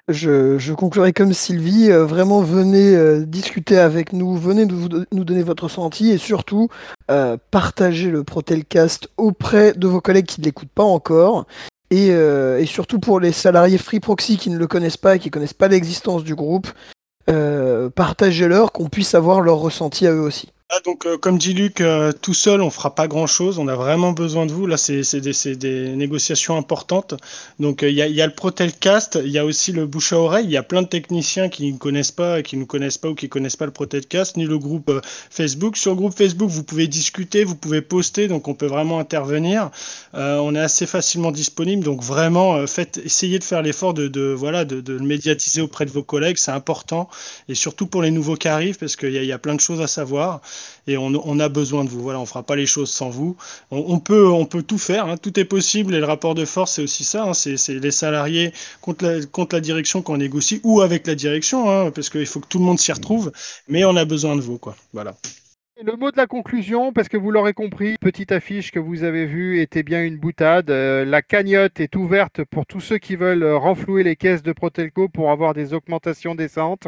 Je, 0.07 0.73
conclurai 0.73 1.11
comme 1.11 1.33
Sylvie, 1.33 1.91
euh, 1.91 2.05
vraiment 2.05 2.41
venez 2.41 2.95
euh, 2.95 3.25
discuter 3.25 3.77
avec 3.77 4.13
nous, 4.13 4.37
venez 4.37 4.65
nous, 4.65 5.23
donner 5.23 5.43
votre 5.43 5.63
ressenti 5.65 6.09
et 6.11 6.17
surtout 6.17 6.69
euh, 7.11 7.35
partagez 7.51 8.09
le 8.09 8.23
Protelcast 8.23 9.09
auprès 9.17 9.73
de 9.73 9.85
vos 9.85 9.99
collègues 9.99 10.27
qui 10.27 10.39
ne 10.39 10.45
l'écoutent 10.45 10.69
pas 10.69 10.83
encore. 10.83 11.45
Et, 11.91 12.07
et 12.07 12.65
surtout 12.65 12.97
pour 12.97 13.19
les 13.19 13.31
salariés 13.31 13.77
Free 13.77 13.99
Proxy 13.99 14.37
qui 14.37 14.49
ne 14.49 14.57
le 14.57 14.65
connaissent 14.65 14.97
pas 14.97 15.17
et 15.17 15.19
qui 15.19 15.27
ne 15.27 15.31
connaissent 15.31 15.53
pas 15.53 15.67
l'existence 15.67 16.23
du 16.23 16.33
groupe, 16.33 16.67
partagez-leur 17.27 18.71
qu'on 18.71 18.89
puisse 18.89 19.13
avoir 19.13 19.41
leur 19.41 19.57
ressenti 19.57 20.07
à 20.07 20.11
eux 20.11 20.21
aussi. 20.21 20.52
Donc, 20.85 21.05
euh, 21.05 21.17
comme 21.17 21.37
dit 21.37 21.53
Luc, 21.53 21.81
euh, 21.81 22.11
tout 22.11 22.33
seul, 22.33 22.61
on 22.61 22.69
fera 22.69 22.95
pas 22.95 23.07
grand-chose. 23.07 23.59
On 23.59 23.67
a 23.67 23.75
vraiment 23.75 24.11
besoin 24.11 24.45
de 24.45 24.51
vous. 24.51 24.65
Là, 24.65 24.77
c'est 24.77 25.15
des, 25.15 25.95
négociations 25.95 26.57
importantes. 26.57 27.13
Donc, 27.59 27.83
euh, 27.83 27.89
il 27.89 27.95
y, 27.95 28.21
a, 28.21 28.27
le 28.27 28.33
Protelcast, 28.33 29.19
il 29.23 29.31
y 29.31 29.37
a 29.37 29.45
aussi 29.45 29.71
le 29.71 29.85
bouche 29.85 30.13
à 30.13 30.19
oreille. 30.19 30.45
Il 30.45 30.51
y 30.51 30.57
a 30.57 30.63
plein 30.63 30.81
de 30.81 30.87
techniciens 30.87 31.49
qui 31.49 31.71
ne 31.71 31.77
connaissent 31.77 32.11
pas, 32.11 32.41
qui 32.41 32.57
ne 32.57 32.65
connaissent 32.65 32.97
pas 32.97 33.09
ou 33.09 33.15
qui 33.15 33.29
connaissent 33.29 33.55
pas 33.55 33.65
le 33.65 33.71
Protelcast, 33.71 34.37
ni 34.37 34.45
le 34.45 34.57
groupe 34.57 34.91
Facebook. 35.29 35.77
Sur 35.77 35.91
le 35.91 35.97
groupe 35.97 36.17
Facebook, 36.17 36.49
vous 36.49 36.63
pouvez 36.63 36.87
discuter, 36.87 37.43
vous 37.43 37.55
pouvez 37.55 37.81
poster, 37.81 38.27
donc 38.27 38.47
on 38.47 38.53
peut 38.53 38.67
vraiment 38.67 38.99
intervenir. 38.99 39.69
on 40.13 40.55
est 40.55 40.59
assez 40.59 40.85
facilement 40.85 41.31
disponible, 41.31 41.83
donc 41.83 42.01
vraiment, 42.01 42.63
essayez 42.63 43.39
de 43.39 43.43
faire 43.43 43.61
l'effort 43.61 43.93
de, 43.93 44.33
voilà, 44.33 44.65
de, 44.65 44.93
le 44.93 44.99
médiatiser 44.99 45.61
auprès 45.61 45.85
de 45.85 45.91
vos 45.91 46.03
collègues. 46.03 46.37
C'est 46.37 46.51
important, 46.51 47.09
et 47.47 47.55
surtout 47.55 47.87
pour 47.87 48.01
les 48.01 48.11
nouveaux 48.11 48.35
qui 48.35 48.47
arrivent, 48.47 48.77
parce 48.77 48.95
qu'il 48.95 49.11
y, 49.11 49.31
a 49.31 49.39
plein 49.39 49.55
de 49.55 49.61
choses 49.61 49.81
à 49.81 49.87
savoir 49.87 50.41
et 50.87 50.97
on, 50.97 51.39
a 51.39 51.49
besoin 51.49 51.83
de 51.83 51.89
vous. 51.89 52.01
Voilà, 52.01 52.19
on 52.19 52.25
fera 52.25 52.43
pas 52.43 52.55
les 52.55 52.65
choses 52.65 52.91
sans 52.91 53.09
vous. 53.09 53.35
On, 53.71 53.99
peut, 53.99 54.27
on 54.27 54.45
peut 54.45 54.63
tout 54.63 54.77
faire, 54.77 55.07
hein. 55.07 55.17
tout 55.17 55.39
est 55.39 55.45
possible 55.45 55.95
et 55.95 55.99
le 55.99 56.05
rapport 56.05 56.35
de 56.35 56.45
force 56.45 56.73
c'est 56.73 56.83
aussi 56.83 57.03
ça. 57.03 57.23
Hein. 57.23 57.33
c'est 57.33 57.69
les 57.69 57.91
salariés 57.91 58.53
contre 58.81 59.05
la, 59.05 59.25
contre 59.25 59.55
la 59.55 59.61
direction 59.61 60.01
qu'on 60.01 60.17
négocie 60.17 60.61
ou 60.63 60.81
avec 60.81 61.07
la 61.07 61.15
direction, 61.15 61.69
hein, 61.69 61.91
parce 61.91 62.09
qu'il 62.09 62.25
faut 62.25 62.39
que 62.39 62.47
tout 62.47 62.59
le 62.59 62.65
monde 62.65 62.79
s'y 62.79 62.91
retrouve. 62.91 63.31
Mais 63.67 63.85
on 63.85 63.95
a 63.95 64.05
besoin 64.05 64.35
de 64.35 64.41
vous, 64.41 64.57
quoi. 64.57 64.75
Voilà. 64.93 65.15
Le 65.81 65.95
mot 65.97 66.11
de 66.11 66.17
la 66.17 66.27
conclusion, 66.27 66.93
parce 66.93 67.09
que 67.09 67.17
vous 67.17 67.31
l'aurez 67.31 67.53
compris, 67.53 67.95
petite 67.99 68.31
affiche 68.31 68.71
que 68.71 68.79
vous 68.79 69.03
avez 69.03 69.25
vue 69.25 69.59
était 69.59 69.81
bien 69.81 70.03
une 70.03 70.17
boutade. 70.17 70.69
Euh, 70.69 71.03
la 71.03 71.21
cagnotte 71.23 71.79
est 71.79 71.95
ouverte 71.95 72.43
pour 72.45 72.65
tous 72.67 72.79
ceux 72.79 72.99
qui 72.99 73.15
veulent 73.15 73.43
renflouer 73.43 74.03
les 74.03 74.15
caisses 74.15 74.43
de 74.43 74.53
Protelco 74.53 75.09
pour 75.09 75.31
avoir 75.31 75.55
des 75.55 75.73
augmentations 75.73 76.35
décentes. 76.35 76.87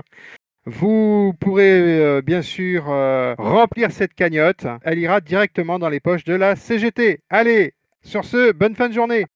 Vous 0.67 1.34
pourrez 1.39 1.80
euh, 1.80 2.21
bien 2.23 2.41
sûr 2.41 2.89
euh, 2.89 3.36
remplir 3.38 3.91
cette 3.91 4.15
cagnotte. 4.15 4.65
Elle 4.84 4.97
ira 4.97 5.21
directement 5.21 5.78
dans 5.78 5.89
les 5.89 5.99
poches 5.99 6.23
de 6.23 6.34
la 6.34 6.56
CGT. 6.56 7.21
Allez, 7.30 7.75
sur 8.01 8.25
ce, 8.25 8.51
bonne 8.51 8.73
fin 8.73 8.89
de 8.89 8.93
journée. 8.93 9.28